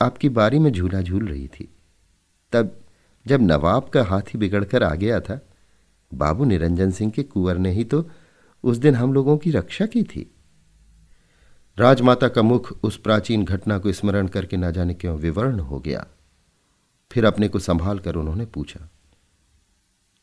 आपकी 0.00 0.28
बारी 0.28 0.58
में 0.58 0.70
झूला 0.72 1.00
झूल 1.02 1.26
रही 1.28 1.48
थी। 1.48 1.68
तब 2.52 2.78
जब 3.26 3.42
नवाब 3.42 3.88
का 3.88 4.04
हाथी 4.04 4.38
बिगड़कर 4.38 4.82
आ 4.82 4.94
गया 4.94 5.20
था, 5.20 5.40
बाबू 6.14 6.44
निरंजन 6.44 6.90
सिंह 6.90 7.10
के 7.10 7.22
कुंवर 7.22 7.58
ने 7.58 7.70
ही 7.70 7.84
तो 7.84 8.08
उस 8.64 8.76
दिन 8.76 8.94
हम 8.94 9.12
लोगों 9.12 9.36
की 9.38 9.50
रक्षा 9.50 9.86
की 9.86 10.02
थी। 10.02 10.30
राजमाता 11.78 12.28
का 12.28 12.42
मुख 12.42 12.72
उस 12.82 12.96
प्राचीन 12.96 13.44
घटना 13.44 13.78
को 13.78 13.92
स्मरण 13.92 14.28
करके 14.28 14.56
ना 14.56 14.70
जाने 14.70 14.94
क्यों 14.94 15.16
विवर्ण 15.18 15.60
हो 15.60 15.78
गया। 15.80 16.06
फिर 17.10 17.24
अपने 17.24 17.48
को 17.48 17.58
संभाल 17.58 17.98
कर 17.98 18.14
उन्होंने 18.14 18.44
पूछा 18.46 18.88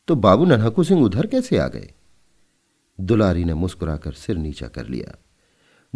तो 0.08 0.14
बाबू 0.14 0.44
नन्हकू 0.44 0.84
सिंह 0.84 1.02
उधर 1.02 1.26
कैसे 1.26 1.58
आ 1.58 1.68
गए? 1.68 1.92
दुलारी 3.00 3.44
ने 3.44 3.54
मुस्कुराकर 3.54 4.12
सिर 4.12 4.36
नीचा 4.36 4.68
कर 4.68 4.88
लिया। 4.88 5.18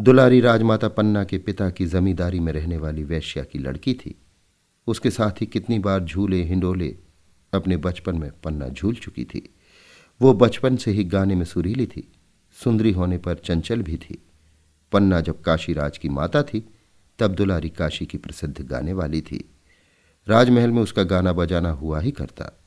दुलारी 0.00 0.40
राजमाता 0.40 0.88
पन्ना 0.88 1.24
के 1.24 1.38
पिता 1.38 1.70
की 1.70 1.86
जमींदारी 1.86 2.40
में 2.40 2.52
रहने 2.52 2.76
वाली 2.76 3.04
वैश्या 3.04 3.44
की 3.44 3.58
लड़की 3.58 3.94
थी। 3.94 4.22
उसके 4.86 5.10
साथ 5.10 5.40
ही 5.40 5.46
कितनी 5.46 5.78
बार 5.78 6.04
झूले 6.04 6.42
हिंडोले 6.42 6.96
अपने 7.52 7.76
बचपन 7.76 8.16
में 8.16 8.30
पन्ना 8.44 8.68
झूल 8.68 8.94
चुकी 8.94 9.24
थी। 9.24 9.54
वो 10.20 10.34
बचपन 10.34 10.76
से 10.76 10.90
ही 10.90 11.04
गाने 11.04 11.34
में 11.34 11.44
सुरीली 11.44 11.86
थी, 11.86 12.12
सुंदरी 12.52 12.92
होने 12.92 13.18
पर 13.18 13.34
चंचल 13.34 13.82
भी 13.82 13.96
थी। 13.96 14.22
पन्ना 14.92 15.20
जब 15.20 15.40
काशीराज 15.40 15.98
की 15.98 16.08
माता 16.08 16.42
थी, 16.42 16.74
तब 17.18 17.34
दुलारी 17.34 17.68
काशी 17.68 18.06
की 18.06 18.18
प्रसिद्ध 18.18 18.60
गाने 18.60 18.92
वाली 18.92 19.20
थी। 19.20 19.50
राजमहल 20.28 20.70
में 20.70 20.82
उसका 20.82 21.02
गाना 21.02 21.32
बजाना 21.32 21.70
हुआ 21.70 22.00
ही 22.00 22.10
करता। 22.10 22.64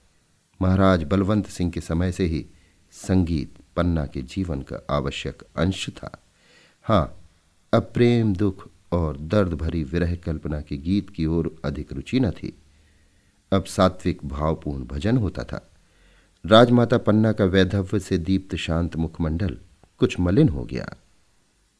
महाराज 0.61 1.03
बलवंत 1.03 1.47
सिंह 1.47 1.71
के 1.71 1.81
समय 1.81 2.11
से 2.11 2.25
ही 2.25 2.45
संगीत 2.91 3.53
पन्ना 3.75 4.06
के 4.06 4.22
जीवन 4.22 4.62
का 4.62 4.86
आवश्यक 4.90 5.44
अंश 5.56 5.90
था। 5.90 6.24
हाँ 6.84 7.18
अब 7.74 7.92
प्रेम, 7.94 8.36
दुख 8.36 8.68
और 8.92 9.18
दर्द 9.18 9.54
भरी 9.54 9.84
विरह 9.84 10.16
कल्पना 10.16 10.62
के 10.62 10.78
गीत 10.78 11.10
की 11.10 11.25
ओर 11.25 11.56
अधिक 11.66 11.94
रुचि 11.94 12.20
न 12.20 12.32
थी। 12.32 12.58
अब 13.54 13.63
सात्विक 13.63 14.25
भावपूर्ण 14.25 14.84
भजन 14.84 15.18
होता 15.18 15.44
था। 15.44 15.72
राजमाता 16.46 16.98
पन्ना 16.98 17.32
का 17.32 17.46
वैधव्य 17.46 18.00
से 18.00 18.18
दीप्त 18.18 18.56
शांत 18.56 18.96
मुखमंडल 18.96 19.58
कुछ 19.98 20.20
मलिन 20.20 20.50
हो 20.50 20.63
गया। 20.66 20.96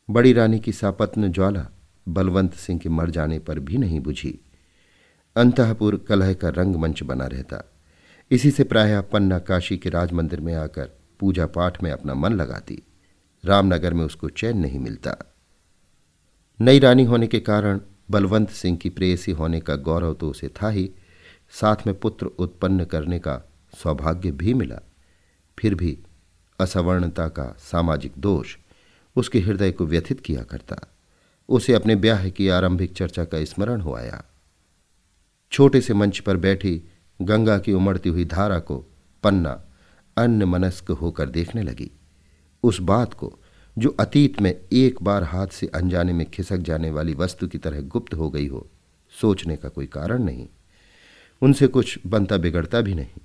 बड़ी 0.10 0.34
रानी 0.34 0.60
की 0.60 0.72
सापत्न 0.72 1.32
ज्वाला 1.32 1.68
बलवंत 2.08 2.54
सिंह 2.54 2.80
के 2.80 2.90
मर 2.90 3.10
जाने 3.10 3.40
पर 3.40 3.60
भी 3.60 3.78
नहीं 3.78 4.00
बुझी। 4.00 4.40
अंतपुर 5.36 6.06
कलह 6.08 6.34
का 6.34 6.50
रंगमंच 6.50 7.04
बना 7.04 7.28
रहता। 7.28 7.72
इसी 8.32 8.52
से 8.52 8.64
प्रायः 8.64 9.02
पन्ना 9.02 9.40
काशी 9.40 9.78
के 9.78 9.90
राज 9.90 10.12
मंदिर 10.12 10.40
में 10.40 10.56
आकर 10.56 11.01
पूजा 11.22 11.46
पाठ 11.46 11.84
में 11.84 11.92
अपना 11.92 12.14
मन 12.14 12.34
लगाती। 12.34 12.82
रामनगर 13.46 13.94
में 13.94 14.06
उसको 14.06 14.30
चैन 14.30 14.58
नहीं 14.58 14.80
मिलता। 14.80 15.36
नई 16.62 16.80
रानी 16.80 17.04
होने 17.04 17.28
के 17.28 17.40
कारण 17.40 17.80
बलवंत 18.12 18.50
सिंह 18.50 18.78
की 18.78 18.90
प्रेयसी 18.90 19.32
होने 19.32 19.60
का 19.60 19.76
गौरव 19.76 20.14
तो 20.14 20.30
उसे 20.30 20.48
था 20.48 20.70
ही। 20.70 20.92
साथ 21.52 21.76
में 21.88 22.00
पुत्र 22.00 22.26
उत्पन्न 22.26 22.86
करने 22.86 23.20
का 23.20 23.42
सौभाग्य 23.84 24.32
भी 24.32 24.54
मिला। 24.54 24.80
फिर 25.60 25.76
भी 25.76 26.00
असवर्णता 26.60 27.28
का 27.28 27.56
सामाजिक 27.60 28.14
दोष 28.18 28.58
उसके 29.16 29.40
हृदय 29.40 29.72
को 29.72 29.86
व्यथित 29.86 30.20
किया 30.20 30.44
करता। 30.44 30.78
उसे 31.50 31.74
अपने 31.74 31.96
ब्याह 31.96 32.30
की 32.30 32.50
आरंभिक 32.50 32.94
चर्चा 32.94 33.26
का 33.26 33.44
स्मरण 33.46 33.82
हो 33.82 33.96
आया। 33.96 34.24
छोटे 35.52 35.82
से 35.82 35.94
मंच 35.94 36.20
पर 36.20 36.38
बैठी 36.38 36.84
गंगा 37.22 37.58
की 37.60 37.74
उमड़ती 37.74 38.10
हुई 38.10 38.26
धारा 38.26 38.60
को 38.60 38.86
पन्ना 39.24 39.64
अन्य 40.18 40.46
मनस्क 40.46 40.92
होकर 40.92 41.30
देखने 41.30 41.64
लगी। 41.64 41.92
उस 42.64 42.82
बात 42.82 43.14
को, 43.14 43.40
जो 43.78 43.90
अतीत 43.90 44.42
में 44.42 44.62
एक 44.74 45.02
बार 45.02 45.24
हाथ 45.24 45.48
से 45.48 45.68
अनजाने 45.68 46.14
में 46.14 46.32
खिसक 46.32 46.58
जाने 46.58 46.90
वाली 46.90 47.14
वस्तु 47.14 47.48
की 47.48 47.58
तरह 47.58 47.82
गुप्त 47.82 48.14
हो 48.14 48.30
गई 48.30 48.48
हो, 48.48 48.68
सोचने 49.22 49.58
का 49.58 49.70
कोई 49.70 49.86
कारण 49.86 50.24
नहीं। 50.24 50.48
उनसे 51.42 51.68
कुछ 51.68 52.00
बनता 52.08 52.38
बिगड़ता 52.38 52.82
भी 52.82 52.96
नहीं। 52.96 53.22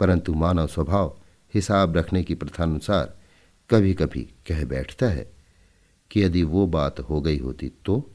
परंतु 0.00 0.34
मानव 0.34 0.66
स्वभाव, 0.66 1.18
हिसाब 1.54 1.96
रखने 1.96 2.22
की 2.22 2.34
प्रथानुसार 2.34 3.18
कभी 3.70 3.94
कभी 3.94 4.22
कह 4.48 4.64
बैठता 4.64 5.06
है 5.06 5.30
कि 6.10 6.24
यदि 6.24 6.42
वो 6.42 6.66
बात 6.66 7.00
हो 7.00 7.20
गई 7.20 7.38
होती 7.38 7.72
तो? 7.84 8.10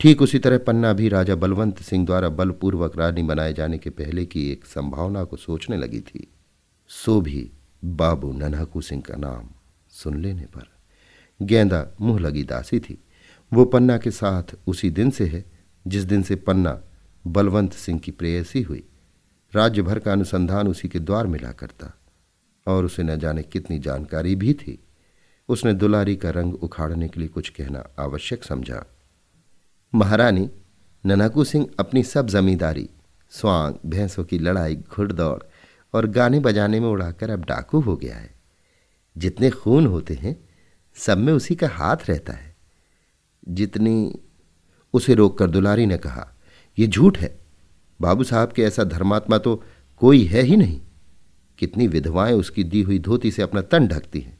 ठीक 0.00 0.22
उसी 0.22 0.38
तरह 0.38 0.58
पन्ना 0.58 0.92
भी 0.92 1.08
राजा 1.08 1.34
बलवंत 1.34 1.82
सिंह 1.82 2.06
द्वारा 2.06 2.28
बलपूर्वक 2.28 2.98
रानी 2.98 3.22
बनाए 3.22 3.52
जाने 3.52 3.78
के 3.78 3.90
पहले 3.90 4.26
की 4.26 4.50
एक 4.50 4.64
संभावना 4.64 5.24
को 5.24 5.36
सोचने 5.36 5.76
लगी 5.76 6.00
थी। 6.00 6.28
सो 6.92 7.20
भी 7.20 7.50
बाबू 7.84 8.32
नन्हकू 8.32 8.80
सिंह 8.80 9.02
का 9.02 9.16
नाम 9.16 9.48
सुन 9.90 10.22
लेने 10.22 10.42
पर। 10.42 10.66
गेंदा 11.42 11.86
मुँह 12.00 12.20
लगी 12.20 12.44
दासी 12.44 12.80
थी। 12.80 13.04
वो 13.52 13.64
पन्ना 13.64 13.98
के 13.98 14.10
साथ 14.10 14.42
उसी 14.66 14.90
दिन 14.90 15.10
से 15.10 15.26
है, 15.26 15.44
जिस 15.86 16.04
दिन 16.04 16.22
से 16.22 16.36
पन्ना 16.36 16.82
बलवंत 17.26 17.72
सिंह 17.72 17.98
की 17.98 18.10
प्रेयसी 18.10 18.62
हुई। 18.62 18.84
राज्य 19.54 19.82
भर 19.82 19.98
का 19.98 20.12
अनुसंधान 20.12 20.68
उसी 20.68 20.88
के 20.88 20.98
द्वार 20.98 21.26
मिला 21.26 21.52
करता, 21.52 21.94
और 22.66 22.84
उसे 22.84 23.02
न 23.02 23.16
जाने 23.16 23.42
कितनी 23.42 23.78
जानकारी 23.78 24.34
भी 24.34 24.54
थी। 24.54 24.78
उसने 25.48 25.74
दुलारी 25.74 26.16
का 26.16 26.30
रंग 26.30 26.54
उखाड़ने 26.54 27.08
के 27.08 27.20
लिए 27.20 27.28
कुछ 27.28 27.48
कहना 27.48 27.84
आवश्यक 27.98 28.44
समझा। 28.44 28.84
महारानी 29.94 30.50
ननाकू 31.06 31.44
सिंह 31.44 31.68
अपनी 31.78 32.02
सब 32.02 32.26
जमींदारी, 32.26 32.88
स्वांग, 33.30 33.74
भैंसों 33.86 34.24
की 34.24 34.38
लड़ाई, 34.38 34.76
घुड़दौड़ 34.76 35.42
और 35.94 36.06
गाने 36.06 36.40
बजाने 36.40 36.80
में 36.80 36.88
उड़ाकर 36.88 37.30
अब 37.30 37.44
डाकू 37.44 37.80
हो 37.80 37.96
गया 37.96 38.16
है। 38.16 38.34
जितने 39.18 39.50
खून 39.50 39.86
होते 39.86 40.14
हैं, 40.14 40.48
सब 40.94 41.18
में 41.18 41.32
उसी 41.32 41.54
का 41.54 41.68
हाथ 41.68 41.96
रहता 42.08 42.32
है। 42.32 42.56
जितनी 43.48 44.18
उसे 44.94 45.14
रोककर 45.14 45.50
दुलारी 45.50 45.86
ने 45.86 45.98
कहा 45.98 46.34
यह 46.78 46.86
झूठ 46.86 47.18
है। 47.18 47.38
बाबू 48.00 48.24
साहब 48.24 48.52
के 48.52 48.62
ऐसा 48.62 48.84
धर्मात्मा 48.84 49.38
तो 49.38 49.64
कोई 49.96 50.24
है 50.24 50.42
ही 50.42 50.56
नहीं। 50.56 50.80
कितनी 51.58 51.86
विधवाएँ 51.86 52.34
उसकी 52.34 52.64
दी 52.64 52.82
हुई 52.82 52.98
धोती 52.98 53.30
से 53.30 53.42
अपना 53.42 53.62
तन 53.62 53.88
ढकती 53.88 54.20
हैं। 54.20 54.38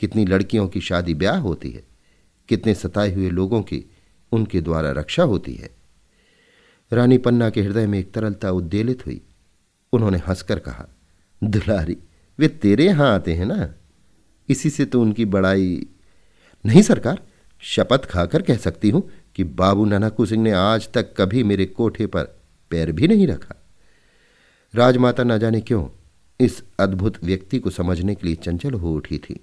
कितनी 0.00 0.26
लड़कियों 0.26 0.68
की 0.68 0.80
शादी 0.80 1.14
ब्याह 1.14 1.38
होती 1.38 1.70
है। 1.70 1.84
कितने 2.48 2.74
सताए 2.74 3.14
हुए 3.14 3.30
लोगों 3.30 3.62
की 3.62 3.84
उनके 4.32 4.60
द्वारा 4.60 4.90
रक्षा 4.92 5.22
होती 5.22 5.54
है। 5.54 5.70
रानी 6.92 7.18
पन्ना 7.18 7.50
के 7.50 7.62
हृदय 7.62 7.86
में 7.86 7.98
एक 7.98 8.12
तरलता 8.12 8.50
उद्देलित 8.50 9.06
हुई। 9.06 9.20
उन्होंने 9.92 10.18
हंसकर 10.18 10.58
कहा, 10.58 10.86
दुलारी, 11.42 11.96
वे 12.38 12.48
तेरे 12.48 12.86
यहाँ 12.86 13.14
आते 13.14 13.34
हैं 13.34 13.46
ना? 13.46 13.74
इसी 14.48 14.70
से 14.70 14.84
तो 14.84 15.00
उनकी 15.02 15.24
बड़ाई 15.24 15.86
नहीं, 16.64 16.82
सरकार, 16.82 17.20
शपथ 17.62 18.04
खाकर 18.04 18.42
कह 18.42 18.56
सकती 18.56 18.90
हूँ 18.90 19.08
कि 19.34 19.44
बाबू 19.44 19.84
ननाकू 19.84 20.26
सिंह 20.26 20.42
ने 20.42 20.50
आज 20.50 20.88
तक 20.92 21.14
कभी 21.16 21.42
मेरे 21.42 21.66
कोठे 21.66 22.06
पर 22.06 22.24
पैर 22.70 22.92
भी 22.92 23.08
नहीं 23.08 23.26
रखा। 23.26 23.54
राजमाता 24.74 25.24
न 25.24 25.38
जाने 25.38 25.60
क्यों, 25.60 25.86
इस 26.40 26.62
अद्भुत 26.80 27.24
व्यक्ति 27.24 27.58
को 27.58 27.70
समझने 27.70 28.14
के 28.14 28.26
लिए 28.26 28.36
चंचल 28.36 28.74
हो 28.74 28.94
उठी 28.94 29.18
थी। 29.18 29.40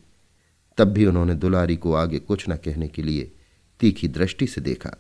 तब 0.78 0.88
भी 0.88 1.06
उन्होंने 1.06 1.36
दुलारी 1.36 1.76
को 1.76 1.94
आगे 1.94 2.20
कुछ 2.20 2.50
न 2.50 2.56
कहने 2.56 2.88
के 2.88 3.02
लिए 3.02 3.32
तीखी 3.80 4.08
दृष्टि 4.08 4.48
से 4.48 4.62
देखा। 4.62 4.96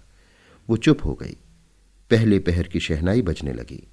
वो 0.69 0.77
चुप 0.77 1.05
हो 1.05 1.13
गई, 1.13 1.37
पहले 2.11 2.39
पहर 2.39 2.67
की 2.67 2.79
शहनाई 2.79 3.21
बजने 3.21 3.53
लगी। 3.53 3.87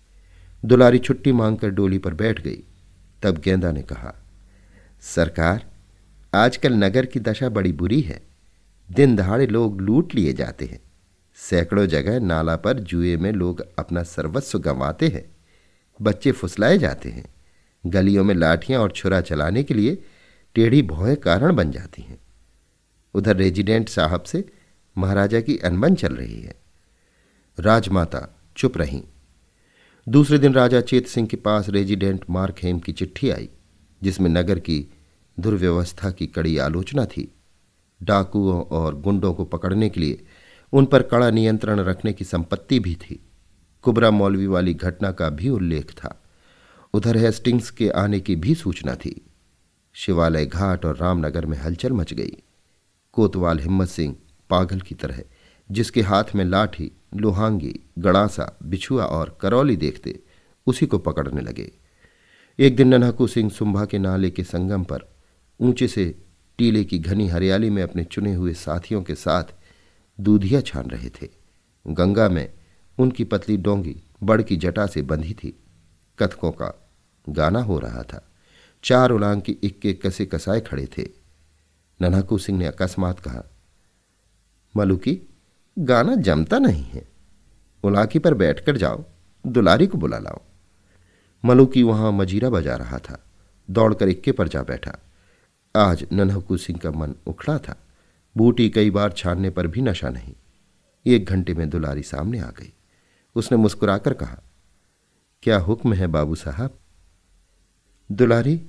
दुलारी 0.64 0.98
छुट्टी 0.98 1.32
मांगकर 1.32 1.70
डोली 1.70 1.98
पर 1.98 2.14
बैठ 2.14 2.40
गई। 2.40 2.62
तब 3.22 3.38
गेंदा 3.38 3.72
ने 3.72 3.82
कहा, 3.82 4.14
सरकार, 5.00 5.66
आजकल 6.34 6.72
नगर 6.72 7.06
की 7.06 7.20
दशा 7.20 7.48
बड़ी 7.48 7.72
बुरी 7.72 8.00
है। 8.00 8.22
दिन 8.90 9.16
दहाड़े 9.16 9.46
लोग 9.46 9.80
लूट 9.80 10.14
लिए 10.14 10.32
जाते 10.32 10.64
हैं। 10.64 10.80
सैकड़ों 11.34 11.86
जगह 11.86 12.20
नाला 12.20 12.56
पर 12.56 12.80
जुए 12.80 13.16
में 13.16 13.32
लोग 13.32 13.66
अपना 13.78 14.02
सर्वस्व 14.02 14.58
गंवाते 14.58 15.08
हैं। 15.08 15.36
बच्चे 16.02 16.32
फुसलाए 16.32 16.78
जाते 16.78 17.08
हैं। 17.08 17.34
गलियों 17.86 18.24
में 18.24 18.34
लाठियाँ 18.34 18.80
और 18.80 18.90
छुरा 18.90 19.20
चलाने 19.20 19.62
के 19.62 19.74
लिए 19.74 20.04
टेढ़ी 20.54 20.82
भौएँ 20.82 21.16
कारण 21.16 21.54
बन 21.56 21.70
जाती 21.70 22.02
हैं। 22.02 22.18
उधर 23.14 23.36
रेजिडेंट 23.36 23.88
साहब 23.88 24.22
से 24.22 24.44
महाराजा 24.98 25.40
की 25.40 25.58
अनबन 25.58 25.94
चल 25.94 26.16
रही 26.16 26.40
है। 26.40 26.54
राजमाता 27.60 28.40
चुप 28.56 28.78
रहीं। 28.78 29.02
दूसरे 30.08 30.38
दिन 30.38 30.54
राजा 30.54 30.80
चेत 30.80 31.06
सिंह 31.06 31.26
के 31.26 31.36
पास 31.36 31.68
रेजिडेंट 31.68 32.24
मार्कहेम 32.30 32.78
की 32.78 32.92
चिट्ठी 32.92 33.30
आई, 33.30 33.48
जिसमें 34.02 34.30
नगर 34.30 34.58
की 34.58 34.92
दुर्व्यवस्था 35.40 36.10
की 36.10 36.26
कड़ी 36.26 36.58
आलोचना 36.58 37.06
थी। 37.06 37.34
डाकुओं 38.02 38.62
और 38.62 39.00
गुंडों 39.00 39.34
को 39.34 39.44
पकड़ने 39.44 39.88
के 39.88 40.00
लिए 40.00 40.26
उन 40.72 40.86
पर 40.86 41.02
कड़ा 41.02 41.30
नियंत्रण 41.30 41.80
रखने 41.80 42.12
की 42.12 42.24
संपत्ति 42.24 42.78
भी 42.78 42.94
थी। 42.94 43.26
कुबरा 43.82 44.10
मौलवी 44.10 44.46
वाली 44.46 44.74
घटना 44.74 45.12
का 45.12 45.28
भी 45.28 45.48
उल्लेख 45.48 45.90
था। 45.90 46.22
उधर 46.94 47.16
हेस्टिंग्स 47.16 47.70
के 47.70 47.88
आने 47.88 48.20
की 48.20 48.36
भी 48.36 48.54
सूचना 48.54 48.94
थी। 48.94 49.26
शिवालय 49.92 50.46
घाट 50.46 50.84
और 50.84 50.96
रामनगर 50.96 51.46
में 51.46 51.58
हलचल 51.58 51.92
मच 51.92 52.14
गई। 52.14 52.32
कोतवाल 53.12 53.58
हिम्मत 53.58 53.88
सिंह 53.88 54.16
पागल 54.50 54.80
की 54.80 54.94
तरह, 54.94 55.22
जिसके 55.70 56.02
हाथ 56.02 56.24
में 56.34 56.44
लाठी 56.44 56.92
लोहांगी, 57.20 57.80
गड़ासा, 57.98 58.58
बिछुआ 58.62 59.04
और 59.04 59.38
करौली 59.40 59.76
देखते 59.76 60.20
उसी 60.66 60.86
को 60.86 60.98
पकड़ने 60.98 61.40
लगे। 61.40 61.72
एक 62.58 62.76
दिन 62.76 62.88
नन्हाकू 62.88 63.26
सिंह 63.26 63.50
सुंभा 63.50 63.84
के 63.84 63.98
नाले 63.98 64.30
के 64.30 64.44
संगम 64.44 64.84
पर 64.84 65.16
ऊँचे 65.60 65.88
से 65.88 66.22
टीले 66.58 66.84
की 66.84 66.98
घनी 66.98 67.28
हरियाली 67.28 67.70
में 67.70 67.82
अपने 67.82 68.04
चुने 68.04 68.34
हुए 68.34 68.54
साथियों 68.54 69.02
के 69.02 69.14
साथ 69.14 69.44
दूधिया 70.20 70.60
छान 70.60 70.90
रहे 70.90 71.08
थे। 71.08 71.28
गंगा 71.86 72.28
में 72.28 72.52
उनकी 72.98 73.24
पतली 73.24 73.56
डोंगी 73.56 74.02
बड़ 74.22 74.42
की 74.42 74.56
जटा 74.56 74.86
से 74.86 75.02
बंधी 75.02 75.34
थी। 75.34 75.60
कथकों 76.18 76.50
का 76.50 76.88
गाना 77.28 77.62
हो 77.62 77.78
रहा 77.78 78.02
था। 78.02 78.32
चार 78.84 79.10
उलांग 79.10 79.42
की 79.42 79.52
इक्के 79.52 79.92
कसे 79.92 80.26
कसाए 80.26 80.60
खड़े 80.60 80.88
थे। 80.98 81.08
नन्हाकू 82.02 82.38
सिंह 82.38 82.58
ने 82.58 82.66
अकस्मात 82.66 83.20
कहा 83.20 83.42
मलुकी 84.76 85.20
गाना 85.78 86.14
जमता 86.14 86.58
नहीं 86.58 86.84
है। 86.84 87.08
उलाकी 87.84 88.18
पर 88.18 88.34
बैठकर 88.34 88.76
जाओ, 88.76 89.04
दुलारी 89.46 89.86
को 89.86 89.98
बुला 89.98 90.18
लाओ। 90.18 90.40
मलुकी 91.44 91.82
वहाँ 91.82 92.12
मजीरा 92.12 92.50
बजा 92.50 92.76
रहा 92.76 92.98
था। 92.98 93.24
दौड़कर 93.70 94.08
इक्के 94.08 94.32
पर 94.32 94.48
जा 94.48 94.62
बैठा। 94.62 94.98
आज 95.76 96.06
नन्हकू 96.12 96.56
सिंह 96.56 96.78
का 96.78 96.90
मन 96.90 97.14
उखड़ा 97.26 97.58
था। 97.58 97.76
बूटी 98.36 98.70
कई 98.70 98.90
बार 98.90 99.12
छानने 99.12 99.50
पर 99.50 99.66
भी 99.66 99.82
नशा 99.82 100.08
नहीं। 100.08 100.34
एक 101.06 101.24
घंटे 101.24 101.54
में 101.54 101.70
दुलारी 101.70 102.02
सामने 102.02 102.38
आ 102.38 102.50
गई। 102.50 102.72
उसने 103.34 103.58
मुस्कुराकर 103.58 104.14
कहा, 104.14 104.38
क्या 105.42 105.58
हुक्म 105.58 105.92
है 105.92 106.06
बाबू 106.06 106.34
साहब? 106.34 106.78
दुलारी, 108.12 108.62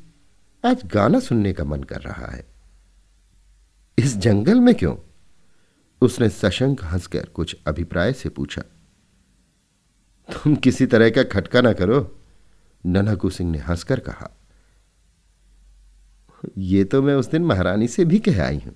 आज 0.65 0.81
गाना 0.85 1.19
सुनने 1.19 1.53
का 1.53 1.63
मन 1.63 1.83
कर 1.83 2.01
रहा 2.01 2.27
है। 2.27 2.47
इस 3.97 4.17
जंगल 4.17 4.59
में 4.59 4.75
क्यों? 4.75 5.06
उसने 6.01 6.29
सशंक 6.29 6.83
हंसकर 6.83 7.25
कुछ 7.25 7.55
अभिप्राय 7.67 8.13
से 8.13 8.29
पूछा, 8.29 8.61
तुम 10.29 10.55
किसी 10.55 10.85
तरह 10.85 11.09
का 11.09 11.23
खटका 11.23 11.61
ना 11.61 11.73
करो, 11.73 12.19
ननकू 12.85 13.29
सिंह 13.29 13.51
ने 13.51 13.57
हंसकर 13.57 13.99
कहा। 13.99 14.29
यह 16.57 16.83
तो 16.83 17.01
मैं 17.01 17.15
उस 17.15 17.29
दिन 17.31 17.45
महारानी 17.45 17.87
से 17.87 18.05
भी 18.05 18.19
कह 18.19 18.43
आई 18.45 18.57
हूँ। 18.57 18.75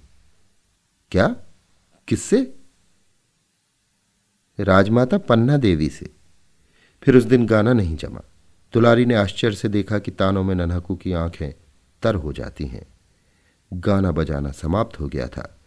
क्या? 1.11 1.27
किससे? 2.07 2.41
राजमाता 4.59 5.17
पन्ना 5.17 5.57
देवी 5.57 5.89
से। 5.89 6.09
फिर 7.03 7.15
उस 7.15 7.23
दिन 7.23 7.45
गाना 7.45 7.73
नहीं 7.73 7.95
जमा। 7.95 8.21
तुलारी 8.73 9.05
ने 9.05 9.15
आश्चर्य 9.15 9.55
से 9.55 9.69
देखा 9.69 9.99
कि 9.99 10.11
तानों 10.11 10.43
में 10.43 10.55
नन्हकू 10.55 10.95
की 10.95 11.13
आँखें 11.13 11.51
तर 12.03 12.15
हो 12.15 12.33
जाती 12.33 12.65
हैं। 12.65 12.85
गाना 13.73 14.11
बजाना 14.11 14.51
समाप्त 14.51 14.99
हो 14.99 15.07
गया 15.07 15.27
था। 15.27 15.60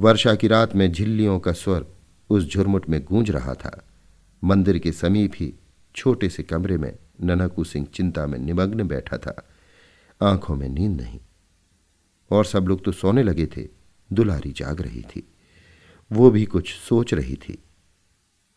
वर्षा 0.00 0.34
की 0.34 0.48
रात 0.48 0.76
में 0.76 0.92
झिल्लियों 0.92 1.40
का 1.40 1.52
स्वर 1.52 1.86
उस 2.30 2.52
झुरमुट 2.52 2.88
में 2.88 3.04
गूंज 3.04 3.30
रहा 3.30 3.54
था। 3.54 3.88
मंदिर 4.44 4.78
के 4.78 4.92
समीप 4.92 5.32
ही 5.34 5.54
छोटे 5.96 6.28
से 6.28 6.42
कमरे 6.42 6.78
में 6.78 6.98
ननकू 7.22 7.64
सिंह 7.64 7.86
चिंता 7.94 8.26
में 8.26 8.38
निमग्न 8.38 8.88
बैठा 8.88 9.16
था। 9.16 9.48
आँखों 10.22 10.56
में 10.56 10.68
नींद 10.68 11.00
नहीं। 11.00 11.20
और 12.30 12.44
सब 12.44 12.64
लोग 12.68 12.84
तो 12.84 12.92
सोने 12.92 13.22
लगे 13.22 13.46
थे, 13.46 13.68
दुलारी 14.12 14.52
जाग 14.52 14.80
रही 14.80 15.02
थी। 15.02 15.32
वो 16.12 16.30
भी 16.30 16.44
कुछ 16.44 16.74
सोच 16.74 17.14
रही 17.14 17.36
थी। 17.36 17.62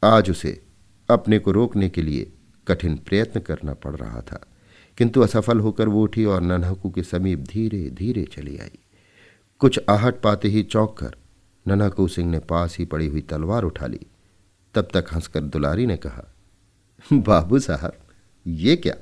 आज 0.03 0.29
उसे 0.29 0.63
अपने 1.09 1.39
को 1.39 1.51
रोकने 1.51 1.89
के 1.89 2.01
लिए 2.01 2.31
कठिन 2.67 2.95
प्रयत्न 2.97 3.39
करना 3.39 3.73
पड़ 3.73 3.95
रहा 3.95 4.21
था, 4.21 4.45
किंतु 4.97 5.21
असफल 5.21 5.59
होकर 5.59 5.87
वो 5.87 6.03
उठी 6.03 6.25
और 6.25 6.41
नन्हकू 6.41 6.89
के 6.89 7.03
समीप 7.03 7.39
धीरे 7.39 7.89
धीरे 7.89 8.23
चली 8.23 8.57
आई। 8.57 8.79
कुछ 9.59 9.79
आहट 9.89 10.21
पाते 10.21 10.47
ही 10.47 10.63
चौंक 10.63 10.97
कर 10.97 11.15
ननाकू 11.67 12.07
सिंह 12.07 12.31
ने 12.31 12.39
पास 12.39 12.77
ही 12.77 12.85
पड़ी 12.85 13.07
हुई 13.07 13.21
तलवार 13.21 13.63
उठा 13.63 13.87
ली। 13.87 13.99
तब 14.73 14.87
तक 14.93 15.05
हंसकर 15.13 15.41
दुलारी 15.41 15.85
ने 15.85 15.97
कहा, 15.97 16.33
बाबू 17.13 17.59
साहब, 17.59 17.93
ये 18.47 18.75
क्या? 18.75 18.95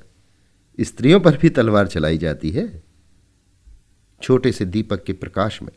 स्त्रियों 0.79 1.19
पर 1.19 1.37
भी 1.37 1.49
तलवार 1.49 1.87
चलाई 1.87 2.17
जाती 2.17 2.51
है? 2.51 2.83
छोटे 4.21 4.51
से 4.51 4.65
दीपक 4.65 5.03
के 5.03 5.13
प्रकाश 5.13 5.61
में 5.61 5.71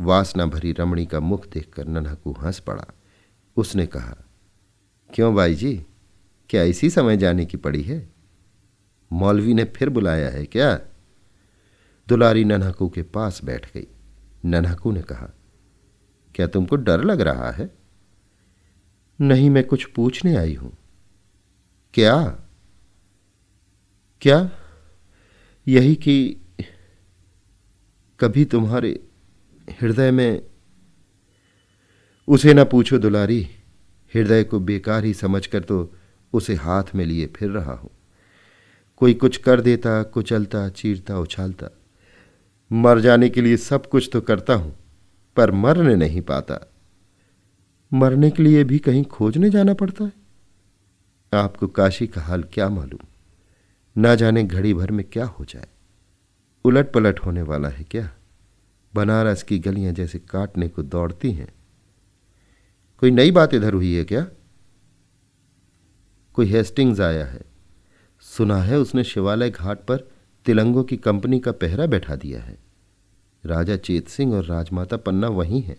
वासना 0.00 0.46
भरी 0.46 0.72
रमणी 0.72 1.06
का 1.06 1.20
मुख 1.20 1.48
देखकर 1.48 1.86
नन्हकू 1.86 2.32
हंस 2.32 2.58
पड़ा। 2.60 2.84
उसने 3.56 3.86
कहा, 3.86 4.16
क्यों 5.14 5.34
भाई 5.34 5.54
जी 5.54 5.86
क्या 6.50 6.62
इसी 6.62 6.90
समय 6.90 7.16
जाने 7.16 7.46
की 7.46 7.56
पड़ी 7.56 7.82
है? 7.82 8.08
मौलवी 9.12 9.54
ने 9.54 9.64
फिर 9.64 9.88
बुलाया 9.88 10.28
है 10.30 10.44
क्या? 10.44 10.80
दुलारी 12.08 12.44
नन्हकू 12.44 12.88
के 12.88 13.02
पास 13.02 13.44
बैठ 13.44 13.74
गई। 13.74 13.86
नन्हकू 14.44 14.92
ने 14.92 15.02
कहा 15.02 15.30
क्या 16.34 16.46
तुमको 16.46 16.76
डर 16.76 17.04
लग 17.04 17.20
रहा 17.20 17.50
है? 17.50 17.70
नहीं, 19.20 19.50
मैं 19.50 19.64
कुछ 19.64 19.84
पूछने 19.84 20.36
आई 20.36 20.54
हूँ। 20.54 20.76
क्या? 21.94 22.24
क्या? 24.20 24.50
यही 25.68 25.94
कि 25.94 26.36
कभी 28.20 28.44
तुम्हारे 28.44 29.00
हृदय 29.82 30.10
में 30.10 30.42
उसे 32.28 32.54
ना 32.54 32.64
पूछो 32.64 32.98
दुलारी, 32.98 33.48
हृदय 34.14 34.44
को 34.44 34.60
बेकार 34.60 35.04
ही 35.04 35.14
समझकर 35.14 35.62
तो 35.62 35.94
उसे 36.32 36.54
हाथ 36.54 36.84
में 36.94 37.04
लिए 37.04 37.26
फिर 37.26 37.50
रहा 37.50 37.72
हूँ। 37.72 37.90
कोई 38.96 39.14
कुछ 39.14 39.36
कर 39.36 39.60
देता, 39.60 40.02
कुचलता, 40.02 40.68
चीरता, 40.68 41.18
उछालता, 41.18 41.68
मर 42.72 43.00
जाने 43.00 43.28
के 43.28 43.40
लिए 43.40 43.56
सब 43.56 43.86
कुछ 43.86 44.10
तो 44.12 44.20
करता 44.20 44.54
हूँ। 44.54 44.77
पर 45.38 45.50
मरने 45.50 45.96
नहीं 45.96 46.20
पाता। 46.20 46.72
मरने 47.92 48.30
के 48.30 48.42
लिए 48.42 48.64
भी 48.64 48.78
कहीं 48.78 49.04
खोजने 49.04 49.50
जाना 49.50 49.74
पड़ता 49.74 50.04
है। 50.04 50.12
आपको 51.34 51.66
काशी 51.66 52.06
का 52.06 52.20
हाल 52.20 52.42
क्या 52.42 52.68
मालूम? 52.68 53.06
ना 54.02 54.14
जाने 54.14 54.44
घड़ी 54.44 54.74
भर 54.74 54.90
में 54.90 55.04
क्या 55.12 55.24
हो 55.24 55.44
जाए। 55.44 55.66
उलट 56.64 56.92
पलट 56.92 57.20
होने 57.20 57.42
वाला 57.42 57.68
है 57.68 57.84
क्या? 57.84 58.10
बनारस 58.94 59.42
की 59.42 59.58
गलियाँ 59.58 59.92
जैसे 59.92 60.18
काटने 60.18 60.68
को 60.68 60.82
दौड़ती 60.82 61.32
हैं। 61.32 61.52
कोई 62.98 63.10
नई 63.10 63.30
बात 63.30 63.54
इधर 63.54 63.74
हुई 63.74 63.94
है 63.94 64.04
क्या? 64.04 64.26
कोई 66.32 66.46
हेस्टिंग्स 66.46 67.00
आया 67.00 67.26
है। 67.26 67.40
सुना 68.20 68.56
है 68.56 68.78
उसने 68.78 69.04
शिवालय 69.04 69.50
घाट 69.50 69.78
पर 69.78 69.96
तिलंगों 70.44 70.84
की 70.84 70.96
कंपनी 70.96 71.40
का 71.40 71.52
पहरा 71.52 71.86
बैठा 71.86 72.16
दिया 72.16 72.40
है। 72.40 72.67
राजा 73.48 73.76
चेत 73.76 74.08
सिंह 74.08 74.34
और 74.34 74.44
राजमाता 74.44 74.96
पन्ना 74.96 75.28
वहीं 75.28 75.62
हैं। 75.62 75.76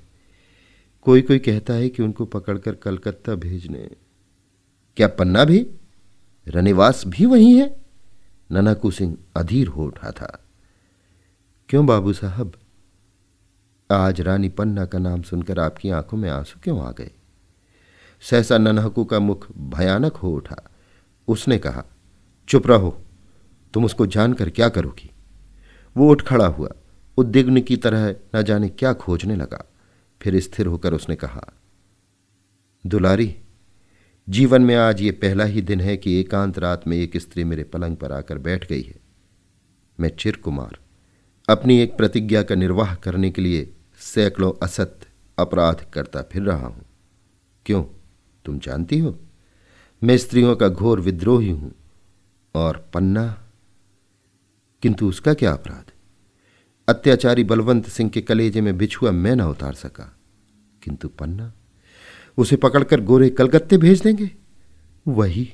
कोई 1.01 1.21
कोई 1.21 1.39
कहता 1.39 1.73
है 1.73 1.89
कि 1.89 2.03
उनको 2.03 2.25
पकड़कर 2.25 2.75
कलकत्ता 2.75 3.35
भेजने। 3.35 3.89
क्या 4.97 5.07
पन्ना 5.07 5.45
भी? 5.45 5.67
रनिवास 6.47 7.03
भी 7.07 7.25
वहीं 7.25 7.55
है? 7.55 7.77
ननाकू 8.51 8.91
सिंह 8.91 9.17
अधीर 9.35 9.67
हो 9.67 9.85
उठा 9.85 10.11
था। 10.11 10.45
क्यों 11.69 11.85
बाबू 11.85 12.13
साहब? 12.13 12.53
आज 13.91 14.21
रानी 14.21 14.49
पन्ना 14.49 14.85
का 14.85 14.99
नाम 14.99 15.21
सुनकर 15.21 15.59
आपकी 15.59 15.89
आँखों 15.89 16.17
में 16.17 16.29
आँसू 16.29 16.59
क्यों 16.63 16.87
आ 16.87 16.91
गए? 16.91 17.11
सहसा 18.21 18.57
ननहकू 18.57 19.05
का 19.05 19.19
मुख 19.19 19.47
भयानक 19.51 20.13
हो 20.13 20.31
उठा। 20.31 20.69
उसने 21.27 21.57
कहा, 21.57 21.83
चुप 22.47 22.67
रहो, 22.67 23.01
तुम 23.73 23.85
उसको 23.85 24.05
जानकर 24.05 24.49
क्या 24.49 24.69
करोगी? 24.69 25.11
वो 25.97 26.11
उठ 26.11 26.21
खड़ा 26.21 26.47
हुआ। 26.47 26.69
उद्विग्न 27.19 27.61
की 27.61 27.77
तरह 27.77 28.15
न 28.35 28.43
जाने 28.43 28.69
क्या 28.69 28.93
खोजने 28.93 29.35
लगा। 29.35 29.63
फिर 30.21 30.39
स्थिर 30.39 30.65
होकर 30.65 30.93
उसने 30.93 31.15
कहा, 31.15 31.53
दुलारी, 32.87 33.35
जीवन 34.29 34.61
में 34.61 34.75
आज 34.75 35.01
ये 35.01 35.11
पहला 35.11 35.43
ही 35.43 35.61
दिन 35.61 35.81
है 35.81 35.97
कि 35.97 36.19
एकांत 36.19 36.59
रात 36.59 36.87
में 36.87 36.97
एक 36.97 37.17
स्त्री 37.17 37.43
मेरे 37.43 37.63
पलंग 37.63 37.97
पर 37.97 38.11
आकर 38.11 38.37
बैठ 38.37 38.67
गई 38.67 38.81
है। 38.81 38.99
मैं 39.99 40.09
चिर 40.09 40.35
कुमार 40.35 40.77
अपनी 41.49 41.79
एक 41.79 41.97
प्रतिज्ञा 41.97 42.43
का 42.43 42.55
निर्वाह 42.55 42.95
करने 42.95 43.31
के 43.31 43.41
लिए 43.41 43.73
सैकड़ों 43.99 44.51
असत्य 44.63 45.07
अपराध 45.39 45.85
करता 45.93 46.21
फिर 46.21 46.41
रहा 46.41 46.67
हूँ। 46.67 46.85
क्यों? 47.65 47.83
तुम 48.45 48.59
जानती 48.59 48.99
हो? 48.99 49.17
मैं 50.03 50.17
स्त्रियों 50.17 50.55
का 50.55 50.67
घोर 50.67 50.99
विद्रोही 50.99 51.49
हूँ 51.49 51.73
और 52.55 52.89
पन्ना, 52.93 53.43
किंतु 54.81 55.09
उसका 55.09 55.33
क्या 55.33 55.53
अपराध? 55.53 55.98
अत्याचारी 56.89 57.43
बलवंत 57.43 57.89
सिंह 57.89 58.09
के 58.09 58.21
कलेजे 58.21 58.61
में 58.61 58.77
बिछुआ 58.77 59.11
मैं 59.11 59.35
न 59.35 59.41
उतार 59.41 59.73
सका। 59.73 60.17
किंतु 60.83 61.07
पन्ना, 61.07 61.53
उसे 62.37 62.55
पकड़कर 62.55 63.01
गोरे 63.01 63.29
कलकत्ते 63.29 63.77
भेज 63.77 64.01
देंगे? 64.01 64.31
वही। 65.07 65.53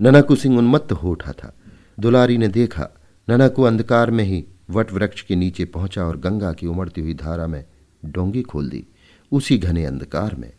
ननाकू 0.00 0.36
सिंह 0.36 0.58
उन्मत्त 0.58 0.92
हो 0.92 1.10
उठा 1.10 1.32
था। 1.32 1.54
दुलारी 2.00 2.38
ने 2.38 2.48
देखा, 2.48 2.88
ननाकू 3.28 3.62
अंधकार 3.62 4.10
में 4.10 4.24
ही 4.24 4.44
वट 4.70 4.92
वृक्ष 4.92 5.22
के 5.22 5.36
नीचे 5.36 5.64
पहुँचा 5.64 6.04
और 6.04 6.16
गंगा 6.16 6.52
की 6.52 6.66
उमड़ती 6.66 7.00
हुई 7.00 7.14
धारा 7.14 7.46
में 7.46 7.64
डोंगी 8.04 8.42
खोल 8.42 8.70
दी। 8.70 8.86
उसी 9.32 9.58
घने 9.58 9.86
अंधकार 9.86 10.34
में 10.34 10.52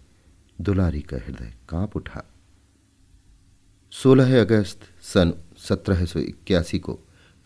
दुलारी 0.61 1.01
का 1.01 1.17
हृदय 1.17 1.53
काँप 1.69 1.95
उठा। 1.95 2.29
16 3.91 4.41
अगस्त 4.41 4.79
सन 5.01 5.33
सत्रह 5.57 6.07
को 6.77 6.93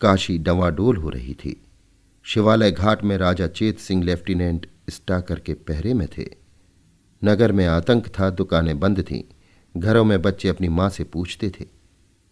काशी 0.00 0.38
डवाडोल 0.38 0.96
हो 0.96 1.10
रही 1.10 1.34
थी। 1.34 1.62
शिवालय 2.28 2.70
घाट 2.70 3.04
में 3.04 3.18
राजा 3.18 3.46
चेत 3.46 3.78
सिंह 3.78 4.04
लेफ्टिनेंट 4.04 4.66
स्टाकर 4.90 5.38
के 5.38 5.54
पहरे 5.54 5.94
में 5.94 6.08
थे। 6.18 6.24
नगर 7.24 7.52
में 7.52 7.66
आतंक 7.66 8.06
था, 8.06 8.30
दुकानें 8.30 8.80
बंद 8.80 9.02
थीं, 9.02 9.22
घरों 9.80 10.04
में 10.04 10.22
बच्चे 10.22 10.48
अपनी 10.48 10.68
माँ 10.68 10.90
से 10.90 11.04
पूछते 11.04 11.50
थे। 11.50 11.64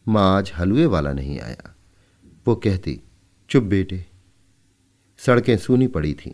माँ 0.09 0.37
आज 0.37 0.53
हलवे 0.57 0.87
वाला 0.87 1.13
नहीं 1.13 1.41
आया। 1.41 1.77
वो 2.47 2.55
कहती, 2.55 3.01
चुप 3.51 3.65
बेटे। 3.65 4.07
सड़कें 5.19 5.57
सूनी 5.57 5.87
पड़ी 5.87 6.15
थीं। 6.15 6.33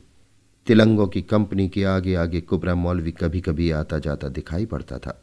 तिलंगों 0.66 1.06
की 1.06 1.22
कंपनी 1.22 1.68
के 1.68 1.84
आगे 1.84 2.14
आगे 2.14 2.40
कुबरा 2.40 2.74
मौलवी 2.74 3.12
कभी 3.12 3.40
कभी 3.40 3.70
आता 3.70 3.98
जाता 3.98 4.28
दिखाई 4.28 4.66
पड़ता 4.66 4.98
था। 4.98 5.22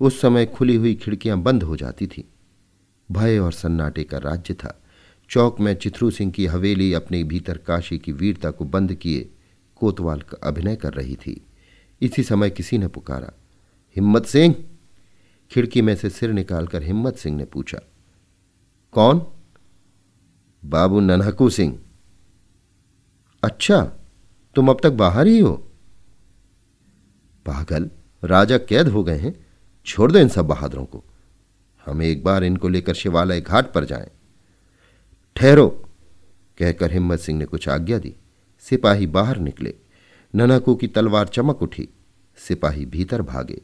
उस 0.00 0.20
समय 0.20 0.46
खुली 0.46 0.76
हुई 0.76 0.94
खिड़कियाँ 0.94 1.38
बंद 1.38 1.62
हो 1.62 1.76
जाती 1.76 2.06
थी। 2.06 2.28
भय 3.12 3.38
और 3.38 3.52
सन्नाटे 3.52 4.04
का 4.04 4.18
राज्य 4.18 4.54
था। 4.54 4.82
चौक 5.30 5.60
में 5.60 5.74
चित्रू 5.74 6.10
सिंह 6.10 6.30
की 6.32 6.46
हवेली 6.46 6.92
अपने 6.94 7.22
भीतर 7.24 7.58
काशी 7.58 7.98
की 7.98 8.12
वीरता 8.12 8.50
को 8.50 8.64
बंद 8.64 8.94
किए 8.94 9.28
कोतवाल 9.76 10.20
का 10.20 10.38
अभिनय 10.48 10.76
कर 10.76 10.92
रही 10.92 11.14
थी। 11.16 11.40
इसी 12.00 12.22
समय 12.22 12.50
किसी 12.50 12.78
ने 12.78 12.88
पुकारा, 12.88 13.32
हिम्मत 13.96 14.26
सिंह! 14.26 14.54
खिड़की 15.50 15.82
में 15.82 15.94
से 15.96 16.10
सिर 16.10 16.32
निकालकर 16.32 16.82
हिम्मत 16.82 17.16
सिंह 17.16 17.36
ने 17.36 17.44
पूछा, 17.44 17.78
कौन? 18.94 19.26
बाबू 20.62 21.00
नन्हकू 21.00 21.50
सिंह. 21.50 21.78
अच्छा 23.42 23.82
तुम 24.56 24.68
अब 24.68 24.80
तक 24.82 24.90
बाहर 24.90 25.26
ही 25.26 25.38
हो? 25.38 25.52
पागल, 27.46 27.90
राजा 28.22 28.58
कैद 28.58 28.88
हो 28.88 29.04
गए 29.04 29.18
हैं, 29.18 29.34
छोड़ 29.86 30.12
दो 30.12 30.18
इन 30.18 30.28
सब 30.28 30.46
बहादुरों 30.46 30.84
को। 30.84 31.04
हम 31.86 32.02
एक 32.02 32.24
बार 32.24 32.44
इनको 32.44 32.68
लेकर 32.68 32.94
शिवालय 32.94 33.40
घाट 33.40 33.72
पर 33.72 33.84
जाएँ। 33.84 34.10
ठहरो। 35.40 35.68
कहकर 36.58 36.92
हिम्मत 36.92 37.18
सिंह 37.18 37.38
ने 37.38 37.44
कुछ 37.44 37.68
आज्ञा 37.68 37.98
दी। 37.98 38.14
सिपाही 38.60 39.06
बाहर 39.06 39.38
निकले। 39.38 39.74
ननाकू 40.34 40.74
की 40.74 40.86
तलवार 40.86 41.28
चमक 41.28 41.62
उठी। 41.62 41.88
सिपाही 42.36 42.86
भीतर 42.86 43.22
भागे। 43.22 43.62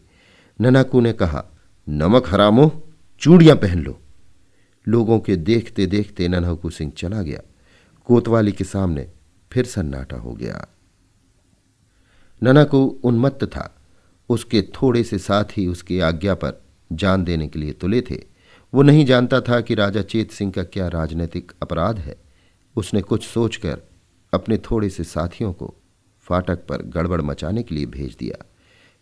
ननाकू 0.61 1.01
ने 1.01 1.13
कहा, 1.13 1.47
नमक 1.89 2.29
हरामो, 2.29 2.89
चूड़ियाँ 3.21 3.57
पहन 3.57 3.79
लो। 3.79 4.01
लोगों 4.89 5.21
के 5.21 5.37
देखते 5.37 5.87
देखते 5.87 6.29
ननहकू 6.29 6.71
सिंह 6.71 6.93
चला 6.97 7.23
गया। 7.23 7.41
कोतवाली 8.05 8.53
के 8.53 8.65
सामने 8.65 9.11
फिर 9.53 9.65
सन्नाटा 9.65 10.17
हो 10.17 10.35
गया। 10.35 10.67
ननकू 12.43 13.01
उन्मत्त 13.05 13.45
था। 13.45 13.77
उसके 14.29 14.63
थोड़े 14.63 15.05
से 15.05 15.19
साथ 15.19 15.45
ही 15.57 15.67
उसकी 15.67 16.01
आज्ञा 16.01 16.35
पर 16.35 16.63
जान 16.93 17.25
देने 17.25 17.49
के 17.49 17.59
लिए 17.59 17.73
तुले 17.73 18.01
थे। 18.01 18.36
वो 18.77 18.83
नहीं 18.83 19.05
जानता 19.07 19.41
था 19.41 19.61
कि 19.61 19.75
राजा 19.75 20.03
चेत 20.03 20.31
सिंह 20.31 20.53
का 20.53 20.63
क्या 20.65 20.89
राजनीतिक 20.89 21.53
अपराध 21.63 21.99
है। 21.99 22.17
उसने 22.77 23.01
कुछ 23.01 23.25
सोचकर 23.27 23.79
अपने 24.35 24.59
थोड़े 24.59 24.91
से 24.91 25.05
साथियों 25.05 25.53
को 25.53 25.75
फाटक 26.21 26.57
पर 26.57 26.83
गड़बड़ 26.83 27.21
मचाने 27.21 27.63
के 27.63 27.75
लिए 27.75 27.87
भेज 27.87 28.17
दिया। 28.19 28.45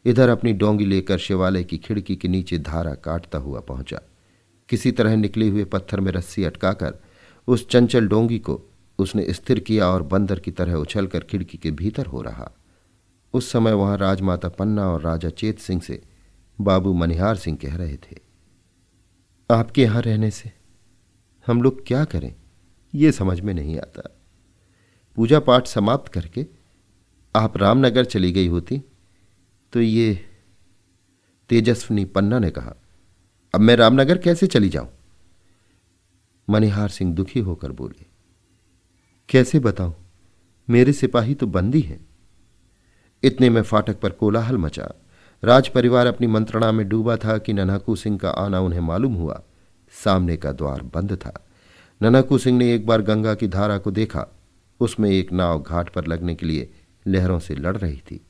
इधर 0.05 0.29
अपनी 0.29 0.53
डोंगी 0.53 0.85
लेकर 0.85 1.19
शिवालय 1.19 1.65
की 1.65 1.79
खिड़की 1.79 2.17
के 2.17 2.29
नीचे 2.29 2.59
धारा 2.59 2.95
काटता 2.95 3.39
हुआ 3.39 3.61
पहुँचा। 3.61 4.01
किसी 4.69 4.93
तरह 4.93 5.17
निकले 5.17 5.49
हुए 5.49 5.65
पत्थर 5.65 6.01
में 6.01 6.13
रस्सी 6.13 6.45
अटकाकर 6.45 6.95
उस 7.47 7.69
चंचल 7.69 8.09
डोंगी 8.09 8.39
को 8.39 8.63
उसने 8.99 9.33
स्थिर 9.33 9.59
किया 9.59 9.89
और 9.89 10.03
बंदर 10.03 10.39
की 10.39 10.51
तरह 10.51 10.75
उछलकर 10.75 11.21
खिड़की 11.21 11.59
के 11.59 11.71
भीतर 11.71 12.07
हो 12.07 12.23
रहा। 12.23 12.51
उस 13.33 13.53
समय 13.53 13.73
वहाँ 13.73 13.97
राजमाता 13.97 14.49
पन्ना 14.49 14.91
और 14.91 15.01
राजा 15.01 15.31
चेत 15.31 15.59
सिंह 15.59 15.81
से 15.81 16.03
बाबू 16.61 16.93
मनिहार 16.93 17.37
सिंह 17.37 17.59
कह 17.63 17.77
रहे 17.77 17.97
थे। 17.97 18.24
आपके 19.51 19.83
यहाँ 19.83 20.03
रहने 20.03 20.31
से। 20.31 20.53
हम 21.47 21.63
लोग 21.63 21.87
क्या 21.87 22.05
करें? 22.05 22.35
ये 22.95 23.11
समझ 23.13 23.41
में 23.41 23.53
नहीं 23.55 23.79
आता। 23.79 24.03
पूजा 25.17 25.41
पाठ 25.41 25.67
समाप्त 25.67 26.13
करके 26.13 26.47
आप 27.35 27.57
रामनगर 27.57 28.05
चली 28.05 28.31
गई 28.33 28.47
होती 28.49 28.81
तो 29.73 29.81
ये 29.81 30.15
तेजस्वनी 31.51 32.05
पन्ना 32.05 32.39
ने 32.39 32.51
कहा, 32.51 32.75
अब 33.55 33.61
मैं 33.61 33.77
रामनगर 33.77 34.19
कैसे 34.19 34.47
चली 34.47 34.69
जाऊँ? 34.69 34.89
मनिहार 36.49 36.89
सिंह 36.89 37.15
दुखी 37.15 37.41
होकर 37.41 37.73
बोले, 37.73 38.07
कैसे 39.29 39.59
बताऊँ? 39.59 39.95
मेरे 40.69 40.93
सिपाही 40.93 41.35
तो 41.35 41.47
बंदी 41.47 41.81
हैं। 41.81 42.05
इतने 43.23 43.51
में 43.51 43.63
फाटक 43.63 44.01
पर 44.01 44.11
कोलाहल 44.13 44.59
मचा। 44.59 44.93
राज 45.45 45.69
परिवार 45.69 46.07
अपनी 46.07 46.27
मंत्रणा 46.27 46.73
में 46.73 46.89
डूबा 46.89 47.17
था 47.17 47.39
कि 47.39 47.53
नन्हकू 47.53 47.97
सिंह 47.97 48.19
का 48.19 48.31
आना 48.31 48.61
उन्हें 48.61 48.81
मालूम 48.81 49.15
हुआ। 49.15 49.43
सामने 50.05 50.37
का 50.37 50.53
द्वार 50.53 50.83
बंद 50.83 51.13
था। 51.13 51.47
नन्हकू 52.03 52.39
सिंह 52.39 52.59
ने 52.59 52.75
एक 52.75 52.87
बार 52.87 53.03
गंगा 53.03 53.35
की 53.35 53.49
धारा 53.49 53.79
को 53.79 53.91
देखा। 53.91 54.27
उसमें 54.81 55.11
एक 55.11 55.33
नाव 55.33 55.63
घाट 55.63 55.89
पर 55.89 56.07
लगने 56.07 56.35
के 56.35 56.47
लिए 56.47 56.71
लहरों 57.07 57.39
से 57.39 57.55
लड़ 57.55 57.77
रही 57.77 57.97
थी। 57.97 58.21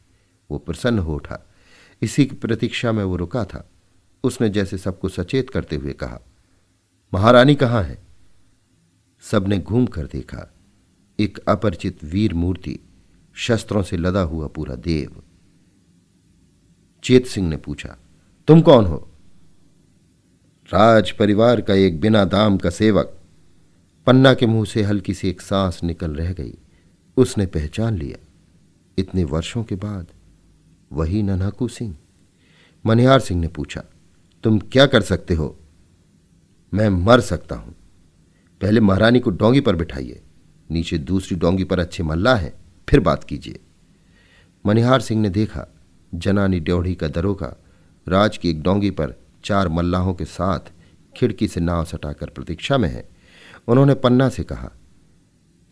वो 0.50 0.58
प्रसन्न 0.58 0.98
हो 0.98 1.14
उठा। 1.14 1.38
इसी 2.02 2.26
की 2.26 2.36
प्रतीक्षा 2.36 2.92
में 2.92 3.04
वो 3.04 3.16
रुका 3.16 3.44
था। 3.44 3.70
उसने 4.24 4.48
जैसे 4.48 4.78
सबको 4.78 5.08
सचेत 5.08 5.50
करते 5.50 5.76
हुए 5.76 5.92
कहा, 5.92 6.20
महारानी 7.14 7.54
कहाँ 7.54 7.82
है? 7.82 7.98
सबने 9.22 9.58
घूम 9.58 9.86
कर 9.86 10.06
देखा। 10.06 10.54
एक 11.20 11.38
अपरिचित 11.38 12.04
वीर 12.04 12.34
मूर्ति 12.34 12.78
शस्त्रों 13.34 13.82
से 13.82 13.96
लदा 13.96 14.20
हुआ 14.20 14.46
पूरा 14.46 14.74
देव। 14.74 15.22
चेत 17.04 17.26
सिंह 17.26 17.48
ने 17.48 17.56
पूछा, 17.56 17.96
तुम 18.48 18.60
कौन 18.62 18.84
हो? 18.86 18.96
राज 20.70 21.10
परिवार 21.10 21.60
का 21.60 21.74
एक 21.74 22.00
बिना 22.00 22.24
दाम 22.24 22.56
का 22.58 22.70
सेवक। 22.70 23.18
पन्ना 24.06 24.32
के 24.34 24.46
मुँह 24.46 24.64
से 24.64 24.82
हल्की 24.82 25.14
सी 25.14 25.28
एक 25.28 25.40
सांस 25.40 25.80
निकल 25.84 26.14
रह 26.14 26.32
गई। 26.32 26.54
उसने 27.16 27.46
पहचान 27.46 27.98
लिया। 27.98 28.18
इतने 28.98 29.24
वर्षों 29.24 29.64
के 29.64 29.74
बाद 29.74 30.06
वही 30.90 31.22
नन्हाकू 31.22 31.68
सिंह। 31.68 31.94
मनिहार 32.84 33.20
सिंह 33.20 33.40
ने 33.40 33.48
पूछा, 33.48 33.82
तुम 34.44 34.58
क्या 34.58 34.86
कर 34.86 35.02
सकते 35.02 35.34
हो? 35.34 35.56
मैं 36.72 36.88
मर 36.88 37.20
सकता 37.20 37.56
हूँ। 37.56 37.74
पहले 38.60 38.80
महारानी 38.80 39.20
को 39.20 39.30
डोंगी 39.30 39.60
पर 39.60 39.76
बिठाइए। 39.76 40.20
नीचे 40.70 40.98
दूसरी 40.98 41.38
डोंगी 41.38 41.64
पर 41.64 41.80
अच्छे 41.80 42.02
मल्ला 42.02 42.34
है। 42.36 42.52
फिर 42.88 43.00
बात 43.00 43.24
कीजिए। 43.24 43.60
मनिहार 44.64 45.00
सिंह 45.00 45.20
ने 45.22 45.30
देखा 45.30 45.66
जनानी 46.14 46.60
ड्योढ़ी 46.60 46.94
का 46.94 47.08
दरोगा 47.08 47.56
राज 48.08 48.36
की 48.36 48.50
एक 48.50 48.62
डोंगी 48.62 48.90
पर 48.90 49.14
चार 49.44 49.68
मल्लाहों 49.68 50.14
के 50.14 50.24
साथ 50.24 50.72
खिड़की 51.16 51.48
से 51.48 51.60
नाव 51.60 51.84
सटाकर 51.84 52.28
प्रतीक्षा 52.28 52.78
में 52.78 52.88
है। 52.88 53.08
उन्होंने 53.68 53.94
पन्ना 53.94 54.28
से 54.28 54.44
कहा, 54.44 54.70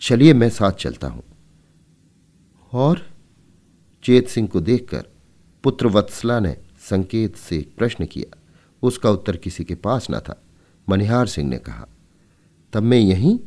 चलिए 0.01 0.35
मैं 0.35 0.51
साथ 0.51 0.73
चलता 0.73 1.09
हूँ। 1.09 1.23
और 2.73 3.07
चेत 4.05 4.29
सिंह 4.29 4.49
को 4.49 4.61
देखकर 4.61 5.07
पुत्र 5.63 5.87
वत्सला 5.87 6.41
ने 6.41 6.57
संकेत 6.91 7.37
से 7.37 7.59
एक 7.59 7.77
प्रश्न 7.77 8.07
किया। 8.07 8.39
उसका 8.83 9.11
उत्तर 9.11 9.37
किसी 9.37 9.65
के 9.65 9.75
पास 9.75 10.07
न 10.11 10.19
था। 10.19 10.43
मनिहार 10.89 11.27
सिंह 11.27 11.49
ने 11.49 11.59
कहा, 11.59 11.87
तब 12.73 12.83
मैं 12.83 12.99
यहीं? 12.99 13.39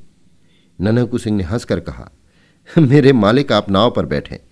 ननकू 0.82 1.18
सिंह 1.18 1.38
ने 1.38 1.44
हंसकर 1.44 1.80
कहा, 1.80 2.12
मेरे 2.78 3.14
मालिक 3.14 3.52
आप 3.52 3.70
नाव 3.70 3.92
पर 3.92 4.06
बैठे। 4.06 4.45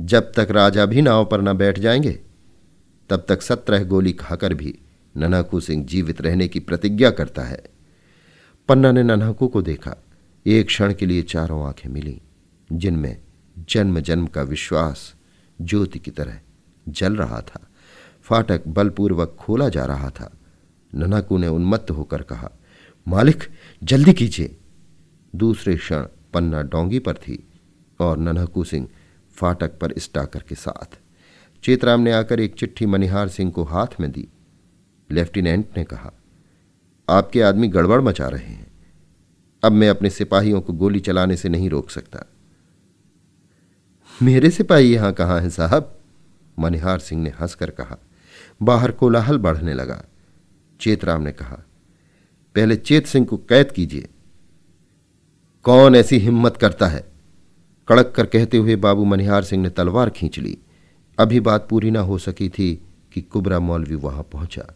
जब 0.00 0.32
तक 0.32 0.48
राजा 0.50 0.86
भी 0.86 1.02
नाव 1.02 1.24
पर 1.24 1.42
न 1.42 1.52
बैठ 1.52 1.78
जाएँगे, 1.78 2.20
तब 3.10 3.26
तक 3.28 3.42
सत्रह 3.42 3.84
गोली 3.84 4.12
खाकर 4.12 4.54
भी 4.54 4.78
नन्हाकू 5.16 5.60
सिंह 5.60 5.86
जीवित 5.86 6.20
रहने 6.20 6.48
की 6.48 6.60
प्रतिज्ञा 6.60 7.10
करता 7.10 7.42
है। 7.42 7.62
पन्ना 8.68 8.92
ने 8.92 9.02
नन्हाकू 9.02 9.48
को 9.48 9.62
देखा। 9.62 10.04
एक 10.46 10.66
क्षण 10.66 10.94
के 10.94 11.06
लिए 11.06 11.22
चारों 11.22 11.66
आँखें 11.66 11.90
मिली, 11.90 12.22
जिनमें 12.72 13.20
जन्म 13.58 14.00
जन्म 14.00 14.26
का 14.26 14.42
विश्वास 14.42 15.14
ज्योति 15.60 15.98
की 15.98 16.10
तरह 16.10 16.40
जल 16.88 17.16
रहा 17.16 17.40
था। 17.40 17.66
फाटक 18.22 18.62
बलपूर्वक 18.68 19.36
खोला 19.40 19.68
जा 19.68 19.84
रहा 19.84 20.10
था। 20.10 20.32
नन्हाकू 20.94 21.38
ने 21.38 21.48
उन्मत्त 21.48 21.90
होकर 21.90 22.22
कहा, 22.22 22.50
मालिक, 23.08 23.44
जल्दी 23.84 24.12
कीजिए। 24.12 24.56
दूसरे 25.36 25.76
क्षण 25.76 26.06
पन्ना 26.34 26.62
डोंगी 26.62 26.98
पर 26.98 27.14
थी 27.14 27.48
और 28.00 28.18
नन्हकू 28.18 28.64
सिंह 28.64 28.88
फाटक 29.34 29.78
पर 29.78 29.94
स्टाकर 29.98 30.42
के 30.48 30.54
साथ। 30.54 30.98
चेतराम 31.62 32.00
ने 32.00 32.12
आकर 32.12 32.40
एक 32.40 32.54
चिट्ठी 32.54 32.86
मनिहार 32.86 33.28
सिंह 33.28 33.50
को 33.50 33.64
हाथ 33.64 33.86
में 34.00 34.10
दी। 34.10 34.28
लेफ्टिनेंट 35.10 35.66
ने 35.76 35.84
कहा, 35.84 36.12
आपके 37.08 37.42
आदमी 37.42 37.68
गड़बड़ 37.68 38.00
मचा 38.00 38.28
रहे 38.28 38.46
हैं। 38.46 38.70
अब 39.64 39.72
मैं 39.72 39.88
अपने 39.88 40.10
सिपाहियों 40.10 40.60
को 40.60 40.72
गोली 40.72 41.00
चलाने 41.00 41.36
से 41.36 41.48
नहीं 41.48 41.70
रोक 41.70 41.90
सकता। 41.90 42.24
मेरे 44.22 44.50
सिपाही 44.50 44.94
यहाँ 44.94 45.12
कहाँ 45.12 45.40
हैं 45.40 45.50
साहब? 45.50 45.98
मनिहार 46.58 46.98
सिंह 46.98 47.22
ने 47.22 47.30
हंसकर 47.30 47.70
कहा। 47.70 47.98
बाहर 48.62 48.90
कोलाहल 48.90 49.38
बढ़ने 49.38 49.74
लगा। 49.74 50.04
चेतराम 50.80 51.22
ने 51.22 51.32
कहा, 51.32 51.56
पहले 52.54 52.76
चेत 52.76 53.06
सिंह 53.06 53.26
को 53.26 53.36
कैद 53.36 53.72
कीजिए। 53.72 54.08
कौन 55.62 55.96
ऐसी 55.96 56.18
हिम्मत 56.18 56.56
करता 56.56 56.86
है? 56.86 57.09
कड़क 57.90 58.12
कर 58.16 58.26
कहते 58.26 58.56
हुए 58.56 58.76
बाबू 58.76 59.04
मनिहार 59.04 59.44
सिंह 59.44 59.62
ने 59.62 59.70
तलवार 59.70 60.10
खींच 60.10 60.38
ली। 60.38 60.58
अभी 61.18 61.40
बात 61.40 61.66
पूरी 61.70 61.90
ना 61.90 62.00
हो 62.00 62.18
सकी 62.18 62.48
थी 62.48 62.82
कि 63.12 63.20
कुबरा 63.20 63.58
मौलवी 63.60 63.94
वहाँ 63.94 64.22
पहुँचा। 64.22 64.74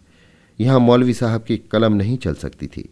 यहाँ 0.60 0.80
मौलवी 0.80 1.14
साहब 1.14 1.42
की 1.42 1.56
कलम 1.56 1.92
नहीं 1.92 2.16
चल 2.18 2.34
सकती 2.34 2.66
थी 2.66 2.88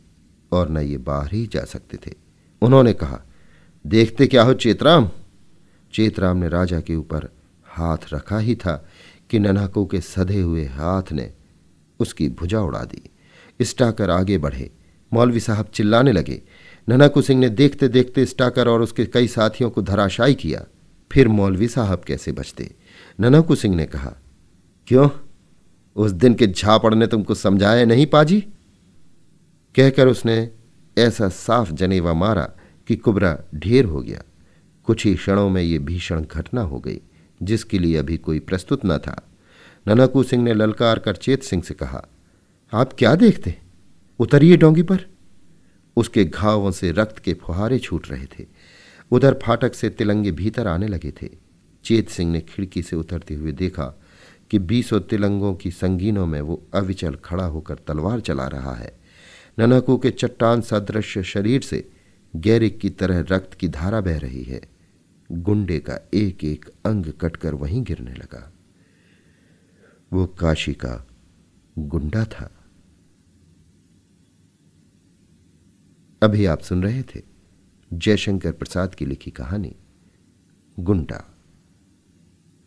और 0.53 0.69
न 0.69 0.79
ये 0.79 0.99
बाहर 0.99 1.33
ही 1.33 1.47
जा 1.47 1.65
सकते 1.65 1.97
थे। 1.97 2.15
उन्होंने 2.63 2.93
कहा, 2.93 3.21
देखते 3.87 4.27
क्या 4.27 4.43
हो 4.43 4.55
चेतराम? 4.55 5.11
चेतराम 5.93 6.37
ने 6.37 6.49
राजा 6.49 6.81
के 6.81 6.97
ऊपर 6.97 7.29
हाथ 7.67 8.13
रखा 8.13 8.39
ही 8.39 8.55
था 8.55 8.89
कि 9.31 9.39
नन्हाको 9.39 9.87
के 9.87 10.01
सधे 10.01 10.41
हुए 10.41 10.65
हाथ 10.65 11.13
ने 11.13 11.33
उसकी 12.01 12.29
भुजा 12.29 12.61
उड़ा 12.61 12.85
दी। 12.85 13.11
स्टाकर 13.63 14.11
आगे 14.11 14.39
बढ़े। 14.39 14.71
मौलवी 15.13 15.41
साहब 15.41 15.67
चिल्लाने 15.67 16.13
लगे 16.13 16.43
ननाकू 16.89 17.23
सिंह 17.23 17.41
ने 17.41 17.49
देखते 17.49 17.89
देखते 17.89 18.27
स्टाकर 18.27 18.69
और 18.69 18.83
उसके 18.83 19.07
कई 19.07 19.27
साथियों 19.29 19.71
को 19.71 19.83
धराशायी 19.83 20.35
किया। 20.35 20.65
फिर 21.13 21.29
मौलवी 21.29 21.69
साहब 21.69 22.03
कैसे 22.07 22.33
बचते? 22.33 22.75
ननाकू 23.21 23.55
सिंह 23.55 23.77
ने 23.77 23.87
कहा, 23.87 24.15
क्यों? 24.87 25.09
उस 25.97 26.11
दिन 26.11 26.35
के 26.35 26.47
झापड़ 26.47 26.95
ने 26.95 27.07
तुमको 27.07 27.35
समझाया 27.35 27.85
नहीं, 27.85 28.07
पाजी? 28.07 28.41
कहकर 29.75 30.09
उसने 30.09 30.51
ऐसा 30.99 31.29
साफ़ 31.29 31.73
जनेवा 31.73 32.13
मारा 32.13 32.53
कि 32.87 32.97
कुबरा 32.97 33.39
ढेर 33.55 33.85
हो 33.85 34.01
गया। 34.03 34.23
कुछ 34.85 35.07
ही 35.07 35.15
क्षणों 35.15 35.51
में 35.51 35.63
ये 35.63 35.79
भीषण 35.79 36.25
घटना 36.25 36.61
हो 36.61 36.79
गई, 36.79 37.01
जिसके 37.43 37.79
लिए 37.79 37.97
अभी 37.97 38.17
कोई 38.17 38.39
प्रस्तुत 38.39 38.81
न 38.87 38.99
था। 38.99 39.29
ननाकू 39.89 40.23
सिंह 40.23 40.43
ने 40.43 40.55
ललकार 40.55 40.99
कर 40.99 41.17
चेत 41.17 41.43
सिंह 41.43 41.63
से 41.63 41.75
कहा, 41.75 42.07
आप 42.73 42.93
क्या 42.93 43.15
देखते? 43.15 43.55
उतरिए 44.19 44.57
डोंगी 44.57 44.83
पर। 44.83 45.12
उसके 45.97 46.25
घावों 46.25 46.71
से 46.71 46.93
रक्त 46.93 47.19
के 47.19 47.35
फुहारे 47.35 47.79
छूट 47.79 48.11
रहे 48.11 48.27
थे। 48.27 48.47
उधर 49.11 49.39
फाटक 49.43 49.75
से 49.75 49.91
तिलंगे 49.91 50.33
भीतर 50.33 50.67
आने 50.67 50.89
लगे 50.89 51.13
थे। 51.23 51.29
चेत 51.85 52.09
सिंह 52.09 52.33
ने 52.33 52.41
खिड़की 52.41 52.83
से 52.83 52.97
उतरते 52.97 53.35
हुए 53.35 53.53
देखा 53.53 53.85
कि 54.51 54.59
बीसों 54.59 55.01
तिलंगों 55.01 55.55
की 55.55 55.71
संगीनों 55.71 56.27
में 56.27 56.41
वो 56.41 56.67
अविचल 56.75 57.15
खड़ा 57.15 57.45
होकर 57.45 57.75
तलवार 57.75 58.21
चला 58.21 58.47
रहा 58.47 58.75
है। 58.75 58.99
ननकू 59.59 59.97
के 59.97 60.11
चट्टान 60.11 60.61
सदृश 60.61 61.19
शरीर 61.19 61.61
से 61.61 61.91
गैरिक 62.37 62.79
की 62.79 62.91
तरह 62.91 63.25
रक्त 63.31 63.55
की 63.55 63.69
धारा 63.69 64.01
बह 64.01 64.19
रही 64.19 64.43
है। 64.43 64.61
गुंडे 65.33 65.79
का 65.79 66.09
एक 66.15 66.45
एक 66.45 66.71
अंग 66.87 67.07
कटकर 67.21 67.55
वहीं 67.55 67.83
गिरने 67.83 68.13
लगा। 68.13 68.53
वो 70.13 70.27
काशी 70.27 70.73
का 70.73 71.07
गुंडा 71.79 72.25
था। 72.25 72.62
अभी 76.23 76.47
आप 76.47 76.61
सुन 76.61 76.83
रहे 76.83 77.03
थे 77.03 77.21
जयशंकर 77.93 78.53
प्रसाद 78.53 78.95
की 78.95 79.07
लिखी 79.07 79.31
कहानी, 79.31 79.77
गुंडा। 80.81 81.35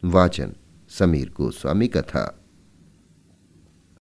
वाचन, 0.04 0.54
समीर 0.90 1.30
गोस्वामी 1.30 1.88
का 1.88 2.02
था 2.02 2.45